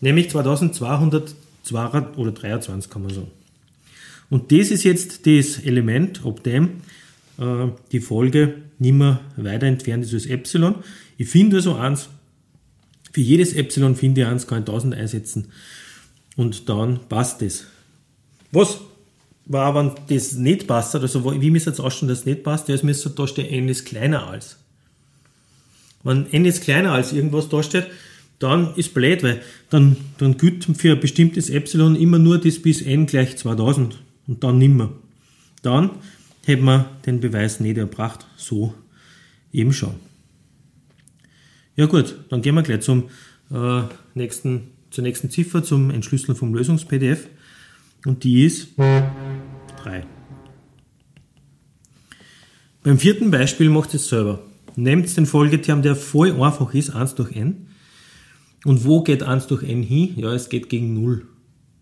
Nämlich 0.00 0.30
2202 0.30 2.16
oder 2.16 2.32
23 2.32 2.90
kann 2.90 3.02
man 3.02 3.14
sagen. 3.14 3.30
Und 4.30 4.52
das 4.52 4.70
ist 4.70 4.84
jetzt 4.84 5.26
das 5.26 5.58
Element, 5.58 6.24
ob 6.24 6.42
dem 6.42 6.82
äh, 7.38 7.68
die 7.92 8.00
Folge 8.00 8.54
nicht 8.78 8.94
mehr 8.94 9.20
weiter 9.36 9.66
entfernt 9.66 10.04
ist 10.04 10.14
als 10.14 10.26
Epsilon. 10.26 10.76
Ich 11.16 11.28
finde 11.28 11.56
also 11.56 11.74
eins, 11.76 12.08
für 13.12 13.20
jedes 13.20 13.54
Epsilon 13.54 13.96
finde 13.96 14.22
ich 14.22 14.26
eins, 14.26 14.46
kann 14.46 14.62
ich 14.62 14.68
1000 14.68 14.94
einsetzen 14.94 15.48
und 16.36 16.68
dann 16.68 17.00
passt 17.08 17.40
es. 17.42 17.66
Was 18.52 18.80
war, 19.46 19.74
wenn 19.74 19.92
das 20.08 20.34
nicht 20.34 20.66
passt, 20.66 20.94
also 20.94 21.40
wie 21.40 21.50
müsste 21.50 21.70
es 21.70 21.80
ausschauen, 21.80 22.08
dass 22.08 22.20
es 22.20 22.26
nicht 22.26 22.42
passt? 22.42 22.68
Ja, 22.68 22.74
es 22.74 22.82
müsste 22.82 23.10
da 23.10 23.26
stehen, 23.26 23.46
n 23.46 23.68
ist 23.68 23.86
kleiner 23.86 24.26
als. 24.26 24.58
Wenn 26.02 26.26
n 26.32 26.44
ist 26.44 26.62
kleiner 26.62 26.92
als 26.92 27.12
irgendwas 27.12 27.48
da 27.48 27.62
steht, 27.62 27.86
dann 28.38 28.74
ist 28.76 28.92
blöd, 28.92 29.22
weil 29.22 29.40
dann, 29.70 29.96
dann 30.18 30.36
gilt 30.36 30.64
für 30.64 30.92
ein 30.92 31.00
bestimmtes 31.00 31.48
Epsilon 31.48 31.96
immer 31.96 32.18
nur 32.18 32.38
das 32.38 32.60
bis 32.60 32.82
n 32.82 33.06
gleich 33.06 33.36
2000 33.36 33.98
und 34.26 34.44
dann 34.44 34.58
nimmer. 34.58 34.92
Dann 35.62 35.90
hätten 36.44 36.64
wir 36.64 36.90
den 37.06 37.20
Beweis 37.20 37.60
nicht 37.60 37.78
erbracht, 37.78 38.26
so 38.36 38.74
eben 39.52 39.72
schon. 39.72 39.94
Ja 41.74 41.86
gut, 41.86 42.16
dann 42.30 42.42
gehen 42.42 42.54
wir 42.54 42.62
gleich 42.62 42.80
zum, 42.80 43.10
äh, 43.50 43.82
nächsten, 44.14 44.68
zur 44.90 45.04
nächsten 45.04 45.30
Ziffer, 45.30 45.62
zum 45.62 45.90
Entschlüsseln 45.90 46.36
vom 46.36 46.54
Lösungs-PDF 46.54 47.28
und 48.06 48.24
die 48.24 48.44
ist 48.44 48.78
3. 48.78 50.06
Beim 52.82 52.98
vierten 52.98 53.30
Beispiel 53.30 53.68
macht 53.68 53.92
es 53.94 54.08
selber. 54.08 54.42
Nehmt 54.76 55.14
den 55.16 55.26
Folgeterm, 55.26 55.82
der 55.82 55.96
voll 55.96 56.40
einfach 56.40 56.72
ist, 56.72 56.90
1 56.90 57.16
durch 57.16 57.34
n. 57.34 57.66
Und 58.64 58.84
wo 58.84 59.02
geht 59.02 59.22
1 59.22 59.48
durch 59.48 59.64
n 59.64 59.82
hin? 59.82 60.14
Ja, 60.16 60.32
es 60.32 60.48
geht 60.48 60.68
gegen 60.68 60.94
0. 60.94 61.26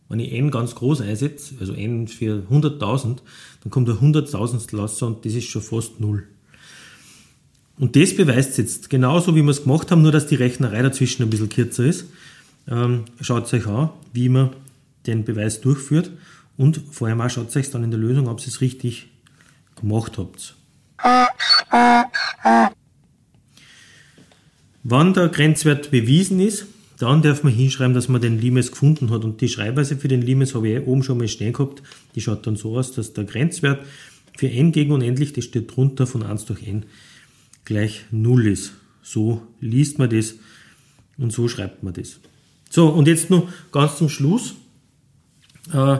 Wenn 0.08 0.20
ich 0.20 0.32
n 0.32 0.50
ganz 0.50 0.74
groß 0.74 1.00
einsetze, 1.00 1.54
also 1.60 1.72
n 1.72 2.08
für 2.08 2.42
100.000, 2.50 3.18
dann 3.62 3.70
kommt 3.70 3.88
ein 3.88 3.96
100.000 3.96 4.76
raus 4.76 5.02
und 5.02 5.24
das 5.24 5.34
ist 5.34 5.46
schon 5.46 5.62
fast 5.62 6.00
0. 6.00 6.24
Und 7.78 7.96
das 7.96 8.14
beweist 8.14 8.56
jetzt 8.58 8.90
genauso, 8.90 9.34
wie 9.34 9.42
wir 9.42 9.50
es 9.50 9.64
gemacht 9.64 9.90
haben, 9.90 10.02
nur 10.02 10.12
dass 10.12 10.26
die 10.26 10.36
Rechnerei 10.36 10.82
dazwischen 10.82 11.22
ein 11.22 11.30
bisschen 11.30 11.48
kürzer 11.48 11.84
ist. 11.84 12.06
Ähm, 12.68 13.04
schaut 13.20 13.52
euch 13.52 13.66
an, 13.66 13.90
wie 14.12 14.28
man 14.28 14.50
den 15.06 15.24
Beweis 15.24 15.60
durchführt 15.60 16.10
und 16.56 16.80
vorher 16.90 17.16
mal 17.16 17.30
schaut 17.30 17.54
euch 17.56 17.70
dann 17.70 17.84
in 17.84 17.90
der 17.90 18.00
Lösung, 18.00 18.28
ob 18.28 18.40
ihr 18.40 18.46
es 18.46 18.60
richtig 18.60 19.08
gemacht 19.76 20.18
habt. 20.18 20.54
Wann 24.82 25.14
der 25.14 25.28
Grenzwert 25.28 25.90
bewiesen 25.90 26.40
ist, 26.40 26.66
dann 27.04 27.20
darf 27.20 27.42
man 27.42 27.52
hinschreiben, 27.52 27.92
dass 27.92 28.08
man 28.08 28.22
den 28.22 28.40
Limes 28.40 28.70
gefunden 28.70 29.10
hat. 29.10 29.24
Und 29.24 29.40
die 29.42 29.48
Schreibweise 29.48 29.96
für 29.96 30.08
den 30.08 30.22
Limes 30.22 30.54
habe 30.54 30.70
ich 30.70 30.86
oben 30.86 31.02
schon 31.02 31.18
mal 31.18 31.28
stehen 31.28 31.52
gehabt. 31.52 31.82
Die 32.14 32.22
schaut 32.22 32.46
dann 32.46 32.56
so 32.56 32.78
aus, 32.78 32.92
dass 32.92 33.12
der 33.12 33.24
Grenzwert 33.24 33.84
für 34.38 34.48
n 34.48 34.72
gegen 34.72 34.90
unendlich, 34.90 35.34
das 35.34 35.44
steht 35.44 35.76
drunter 35.76 36.06
von 36.06 36.22
1 36.22 36.46
durch 36.46 36.66
n, 36.66 36.86
gleich 37.66 38.06
0 38.10 38.46
ist. 38.46 38.72
So 39.02 39.42
liest 39.60 39.98
man 39.98 40.08
das 40.08 40.36
und 41.18 41.30
so 41.30 41.46
schreibt 41.46 41.82
man 41.82 41.92
das. 41.92 42.20
So, 42.70 42.88
und 42.88 43.06
jetzt 43.06 43.28
noch 43.28 43.48
ganz 43.70 43.98
zum 43.98 44.08
Schluss. 44.08 44.54
Äh, 45.72 45.98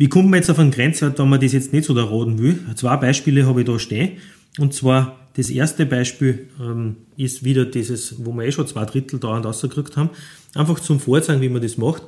wie 0.00 0.08
kommt 0.08 0.30
man 0.30 0.38
jetzt 0.38 0.48
auf 0.48 0.58
einen 0.58 0.70
Grenzwert, 0.70 1.18
wenn 1.18 1.28
man 1.28 1.42
das 1.42 1.52
jetzt 1.52 1.74
nicht 1.74 1.84
so 1.84 1.92
da 1.92 2.04
raten 2.04 2.38
will? 2.38 2.58
Zwei 2.74 2.96
Beispiele 2.96 3.44
habe 3.44 3.60
ich 3.60 3.66
da 3.66 3.78
stehen. 3.78 4.12
Und 4.56 4.72
zwar 4.72 5.28
das 5.36 5.50
erste 5.50 5.84
Beispiel 5.84 6.48
ähm, 6.58 6.96
ist 7.18 7.44
wieder 7.44 7.66
dieses, 7.66 8.24
wo 8.24 8.32
wir 8.32 8.44
eh 8.46 8.50
schon 8.50 8.66
zwei 8.66 8.86
Drittel 8.86 9.20
dauernd 9.20 9.44
rausgekriegt 9.44 9.98
haben. 9.98 10.08
Einfach 10.54 10.80
zum 10.80 11.00
Vorzeigen, 11.00 11.42
wie 11.42 11.50
man 11.50 11.60
das 11.60 11.76
macht. 11.76 12.04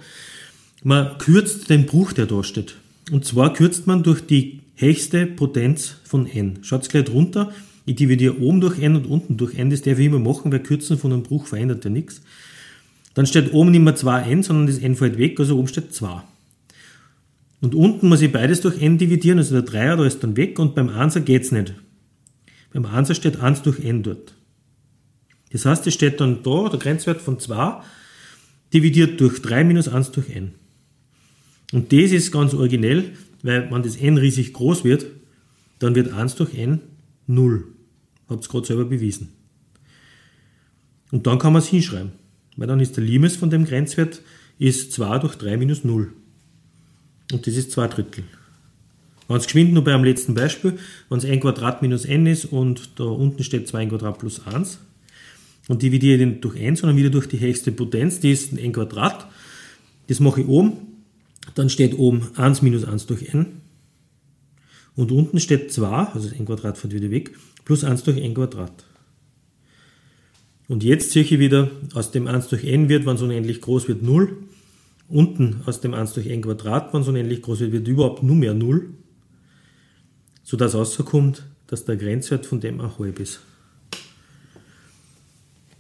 Man 0.83 1.19
kürzt 1.19 1.69
den 1.69 1.85
Bruch, 1.85 2.15
der 2.15 2.25
da 2.25 2.43
steht. 2.43 2.77
Und 3.11 3.27
zwar 3.27 3.53
kürzt 3.53 3.87
man 3.87 4.03
durch 4.03 4.23
die 4.23 4.61
höchste 4.77 5.27
Potenz 5.27 5.97
von 6.05 6.27
n. 6.27 6.61
Schaut 6.63 6.89
gleich 6.89 7.05
drunter. 7.05 7.53
Ich 7.85 7.97
dividiere 7.97 8.41
oben 8.41 8.63
durch 8.63 8.79
n 8.79 8.97
und 8.97 9.07
unten 9.07 9.37
durch 9.37 9.59
n. 9.59 9.69
Das 9.69 9.83
darf 9.83 9.99
ich 9.99 10.07
immer 10.07 10.19
machen, 10.19 10.51
weil 10.51 10.61
Kürzen 10.61 10.97
von 10.97 11.13
einem 11.13 11.25
Bruch 11.25 11.45
verändert 11.47 11.85
ja 11.85 11.91
nichts. 11.91 12.23
Dann 13.13 13.27
steht 13.27 13.53
oben 13.53 13.71
nicht 13.71 13.83
mehr 13.83 13.95
2n, 13.95 14.45
sondern 14.45 14.67
das 14.67 14.79
n 14.79 14.97
fällt 14.97 15.19
weg, 15.19 15.39
also 15.39 15.59
oben 15.59 15.69
steht 15.69 15.93
2. 15.93 16.23
Und 17.63 17.77
unten 17.77 18.09
muss 18.09 18.21
ich 18.21 18.33
beides 18.33 18.61
durch 18.61 18.83
n 18.83 18.99
dividieren, 18.99 19.39
also 19.39 19.55
der 19.55 19.63
Dreier 19.63 19.97
da 19.97 20.05
ist 20.05 20.23
dann 20.25 20.37
weg 20.37 20.59
und 20.59 20.75
beim 20.75 20.89
1er 20.89 21.21
geht's 21.21 21.53
nicht. 21.53 21.75
Beim 22.73 22.85
Ansatz 22.85 23.19
steht 23.19 23.41
1 23.41 23.63
durch 23.63 23.79
n 23.79 24.03
dort. 24.03 24.35
Das 25.53 25.65
heißt, 25.65 25.87
es 25.87 25.95
steht 25.95 26.21
dann 26.21 26.43
da, 26.43 26.69
der 26.69 26.81
Grenzwert 26.81 27.21
von 27.21 27.39
2, 27.39 27.81
dividiert 28.75 29.21
durch 29.21 29.41
3 29.43 29.63
minus 29.63 29.87
1 29.87 30.11
durch 30.11 30.31
n. 30.31 30.55
Und 31.73 31.93
das 31.93 32.11
ist 32.11 32.33
ganz 32.33 32.53
originell, 32.53 33.13
weil 33.43 33.71
wenn 33.71 33.83
das 33.85 33.97
n 33.97 34.19
riesig 34.19 34.53
groß 34.55 34.83
wird, 34.83 35.07
dann 35.79 35.95
wird 35.95 36.13
1 36.13 36.35
durch 36.35 36.55
n 36.55 36.81
0. 37.29 37.65
Habt 38.29 38.45
ihr 38.45 38.49
gerade 38.49 38.67
selber 38.67 38.87
bewiesen. 38.87 39.29
Und 41.13 41.29
dann 41.29 41.39
kann 41.39 41.53
man 41.53 41.63
es 41.63 41.69
hinschreiben, 41.69 42.11
weil 42.57 42.67
dann 42.67 42.81
ist 42.81 42.97
der 42.97 43.05
Limes 43.05 43.37
von 43.37 43.51
dem 43.51 43.67
Grenzwert 43.67 44.21
ist 44.59 44.93
2 44.93 45.21
durch 45.21 45.37
3 45.37 45.59
minus 45.59 45.85
0. 45.85 46.13
Und 47.33 47.47
das 47.47 47.57
ist 47.57 47.73
2 47.73 47.89
Drittel. 47.89 48.25
Ganz 49.29 49.45
geschwind 49.45 49.73
nur 49.73 49.83
beim 49.83 50.05
letzten 50.05 50.35
Beispiel, 50.35 50.79
wenn 51.09 51.19
es 51.19 51.25
n 51.25 51.41
Quadrat 51.41 51.81
minus 51.81 52.05
n 52.05 52.27
ist 52.27 52.45
und 52.45 52.91
da 52.97 53.05
unten 53.05 53.43
steht 53.43 53.67
2 53.67 53.85
n 53.85 53.89
Quadrat 53.89 54.19
plus 54.19 54.47
1 54.47 54.79
und 55.69 55.81
dividiere 55.81 56.19
den 56.19 56.41
durch 56.43 56.57
n, 56.57 56.77
sondern 56.77 56.99
wieder 56.99 57.09
durch 57.09 57.29
die 57.29 57.41
höchste 57.41 57.73
Potenz, 57.73 58.21
die 58.21 58.33
ist 58.33 58.53
n 58.53 58.73
Quadrat. 58.73 59.27
Das 60.09 60.21
mache 60.21 60.43
ich 60.43 60.47
oben, 60.49 60.73
dann 61.55 61.71
steht 61.71 61.99
oben 61.99 62.29
1 62.37 62.61
minus 62.61 62.85
1 62.85 63.07
durch 63.07 63.33
n 63.33 63.63
und 64.97 65.11
unten 65.13 65.41
steht 65.41 65.73
2, 65.73 65.89
also 65.89 66.29
das 66.29 66.39
n 66.39 66.45
Quadrat 66.45 66.77
fällt 66.77 66.93
wieder 66.93 67.11
weg, 67.11 67.31
plus 67.65 67.85
1 67.85 68.03
durch 68.03 68.19
n 68.19 68.35
Quadrat. 68.35 68.85
Und 70.69 70.85
jetzt 70.85 71.13
sehe 71.13 71.23
ich 71.23 71.39
wieder, 71.39 71.71
aus 71.95 72.11
dem 72.11 72.27
1 72.27 72.49
durch 72.49 72.65
n 72.65 72.91
wird, 72.91 73.07
wenn 73.07 73.17
es 73.17 73.23
unendlich 73.23 73.63
groß 73.63 73.89
wird, 73.89 74.03
0. 74.03 74.37
Unten 75.13 75.63
aus 75.67 75.81
dem 75.81 75.95
1 75.95 76.15
durch 76.15 76.27
n 76.27 76.43
Quadrat, 76.43 76.93
wenn 76.93 77.03
es 77.03 77.09
unendlich 77.09 77.43
groß 77.43 77.61
wird, 77.61 77.73
wird 77.73 77.89
überhaupt 77.89 78.23
nur 78.23 78.37
mehr 78.37 78.55
0 78.55 78.95
sodass 80.43 80.75
rauskommt, 80.75 81.45
dass 81.67 81.85
der 81.85 81.97
Grenzwert 81.97 82.47
von 82.47 82.61
dem 82.61 82.81
auch 82.81 82.99
halb 82.99 83.21
ist. 83.21 83.41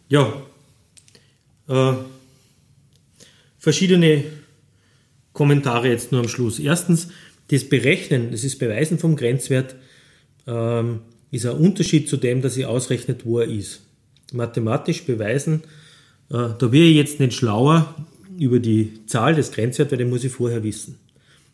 Ja, 0.08 0.32
äh, 1.68 1.92
verschiedene 3.58 4.24
Kommentare 5.32 5.88
jetzt 5.88 6.12
nur 6.12 6.20
am 6.20 6.28
Schluss. 6.28 6.58
Erstens, 6.58 7.08
das 7.48 7.68
Berechnen, 7.68 8.30
das 8.30 8.44
ist 8.44 8.58
Beweisen 8.58 8.98
vom 8.98 9.16
Grenzwert, 9.16 9.74
ähm, 10.46 11.00
ist 11.30 11.46
ein 11.46 11.56
Unterschied 11.56 12.08
zu 12.08 12.16
dem, 12.16 12.42
dass 12.42 12.56
ich 12.56 12.66
ausrechnet, 12.66 13.24
wo 13.24 13.40
er 13.40 13.48
ist. 13.48 13.82
Mathematisch 14.32 15.04
beweisen, 15.04 15.62
äh, 16.30 16.48
da 16.58 16.72
wäre 16.72 16.86
ich 16.86 16.96
jetzt 16.96 17.20
nicht 17.20 17.34
schlauer, 17.34 17.94
über 18.38 18.58
die 18.58 19.06
Zahl 19.06 19.34
des 19.34 19.52
Grenzwerts, 19.52 19.90
weil 19.90 19.98
den 19.98 20.10
muss 20.10 20.24
ich 20.24 20.32
vorher 20.32 20.62
wissen. 20.62 20.98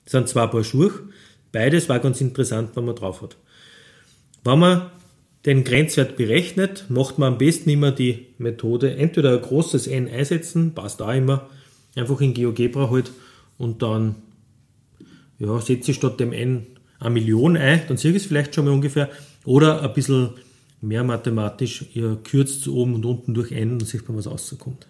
Das 0.04 0.12
sind 0.12 0.28
zwei 0.28 0.46
Paar 0.46 0.64
Schuhe. 0.64 0.90
Beides 1.52 1.88
war 1.88 1.98
ganz 1.98 2.20
interessant, 2.20 2.70
wenn 2.74 2.84
man 2.84 2.96
drauf 2.96 3.22
hat. 3.22 3.36
Wenn 4.44 4.58
man 4.58 4.90
den 5.46 5.64
Grenzwert 5.64 6.16
berechnet, 6.16 6.86
macht 6.88 7.18
man 7.18 7.34
am 7.34 7.38
besten 7.38 7.70
immer 7.70 7.92
die 7.92 8.26
Methode, 8.38 8.96
entweder 8.96 9.32
ein 9.32 9.42
großes 9.42 9.86
N 9.86 10.08
einsetzen, 10.08 10.74
passt 10.74 11.00
auch 11.00 11.12
immer, 11.12 11.48
einfach 11.94 12.20
in 12.20 12.34
GeoGebra 12.34 12.90
halt 12.90 13.12
und 13.56 13.82
dann 13.82 14.16
ja, 15.38 15.60
setze 15.60 15.92
ich 15.92 15.96
statt 15.96 16.20
dem 16.20 16.32
N 16.32 16.66
eine 16.98 17.10
Million 17.10 17.56
ein, 17.56 17.82
dann 17.86 17.96
sehe 17.96 18.10
ich 18.10 18.18
es 18.18 18.26
vielleicht 18.26 18.54
schon 18.54 18.64
mal 18.64 18.72
ungefähr, 18.72 19.08
oder 19.44 19.82
ein 19.82 19.94
bisschen 19.94 20.30
mehr 20.80 21.04
mathematisch, 21.04 21.84
ihr 21.94 22.18
kürzt 22.24 22.66
oben 22.68 22.94
und 22.94 23.04
unten 23.04 23.34
durch 23.34 23.52
N 23.52 23.72
und 23.72 23.86
sieht 23.86 24.08
man, 24.08 24.18
was 24.18 24.26
rauskommt. 24.26 24.86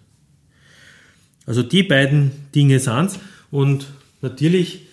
Also 1.49 1.63
die 1.63 1.81
beiden 1.81 2.29
Dinge 2.53 2.79
sind 2.79 3.05
es 3.05 3.19
und 3.49 3.87
natürlich 4.21 4.85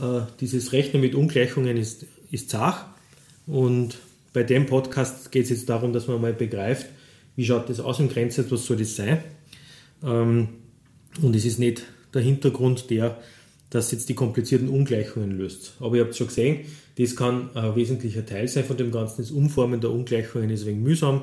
äh, 0.00 0.20
dieses 0.38 0.70
Rechnen 0.70 1.02
mit 1.02 1.16
Ungleichungen 1.16 1.76
ist, 1.76 2.06
ist 2.30 2.50
zach 2.50 2.86
und 3.48 3.98
bei 4.32 4.44
dem 4.44 4.66
Podcast 4.66 5.32
geht 5.32 5.42
es 5.42 5.50
jetzt 5.50 5.68
darum, 5.68 5.92
dass 5.92 6.06
man 6.06 6.20
mal 6.20 6.32
begreift, 6.32 6.86
wie 7.34 7.44
schaut 7.44 7.68
das 7.68 7.80
aus 7.80 7.98
im 7.98 8.08
Grenzwert, 8.08 8.52
was 8.52 8.64
soll 8.64 8.76
das 8.76 8.94
sein. 8.94 9.24
Ähm, 10.04 10.50
und 11.20 11.34
es 11.34 11.44
ist 11.44 11.58
nicht 11.58 11.82
der 12.14 12.22
Hintergrund 12.22 12.90
der, 12.90 13.18
dass 13.70 13.90
jetzt 13.90 14.08
die 14.08 14.14
komplizierten 14.14 14.68
Ungleichungen 14.68 15.32
löst. 15.36 15.72
Aber 15.80 15.96
ihr 15.96 16.04
habt 16.04 16.14
schon 16.14 16.28
gesehen, 16.28 16.60
das 16.96 17.16
kann 17.16 17.50
ein 17.56 17.74
wesentlicher 17.74 18.24
Teil 18.24 18.46
sein 18.46 18.62
von 18.62 18.76
dem 18.76 18.92
Ganzen. 18.92 19.22
Das 19.22 19.32
Umformen 19.32 19.80
der 19.80 19.90
Ungleichungen 19.90 20.48
ist 20.50 20.64
wenig 20.64 20.80
mühsam, 20.80 21.22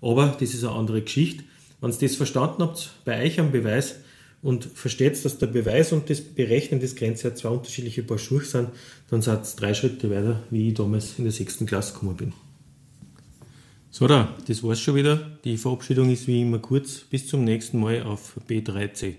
aber 0.00 0.36
das 0.38 0.54
ist 0.54 0.62
eine 0.62 0.76
andere 0.76 1.02
Geschichte. 1.02 1.42
Wenn 1.80 1.90
ihr 1.90 1.98
das 1.98 2.14
verstanden 2.14 2.62
habt, 2.62 2.92
bei 3.04 3.24
euch 3.24 3.40
am 3.40 3.50
Beweis 3.50 3.96
und 4.42 4.64
versteht, 4.64 5.22
dass 5.24 5.38
der 5.38 5.46
Beweis 5.46 5.92
und 5.92 6.08
das 6.08 6.20
Berechnen 6.20 6.80
des 6.80 6.96
Grenzwerts 6.96 7.40
zwei 7.40 7.50
unterschiedliche 7.50 8.02
Paar 8.02 8.18
Schuhe 8.18 8.42
sind, 8.42 8.70
dann 9.10 9.22
seid 9.22 9.44
ihr 9.44 9.56
drei 9.56 9.74
Schritte 9.74 10.10
weiter, 10.10 10.42
wie 10.50 10.68
ich 10.68 10.74
damals 10.74 11.18
in 11.18 11.24
der 11.24 11.32
sechsten 11.32 11.66
Klasse 11.66 11.92
gekommen 11.92 12.16
bin. 12.16 12.32
So, 13.90 14.06
da, 14.06 14.34
das 14.46 14.62
war's 14.62 14.80
schon 14.80 14.94
wieder. 14.94 15.16
Die 15.44 15.56
Verabschiedung 15.56 16.10
ist 16.10 16.26
wie 16.28 16.42
immer 16.42 16.60
kurz. 16.60 17.00
Bis 17.00 17.26
zum 17.26 17.44
nächsten 17.44 17.80
Mal 17.80 18.04
auf 18.04 18.36
B3C. 18.48 19.16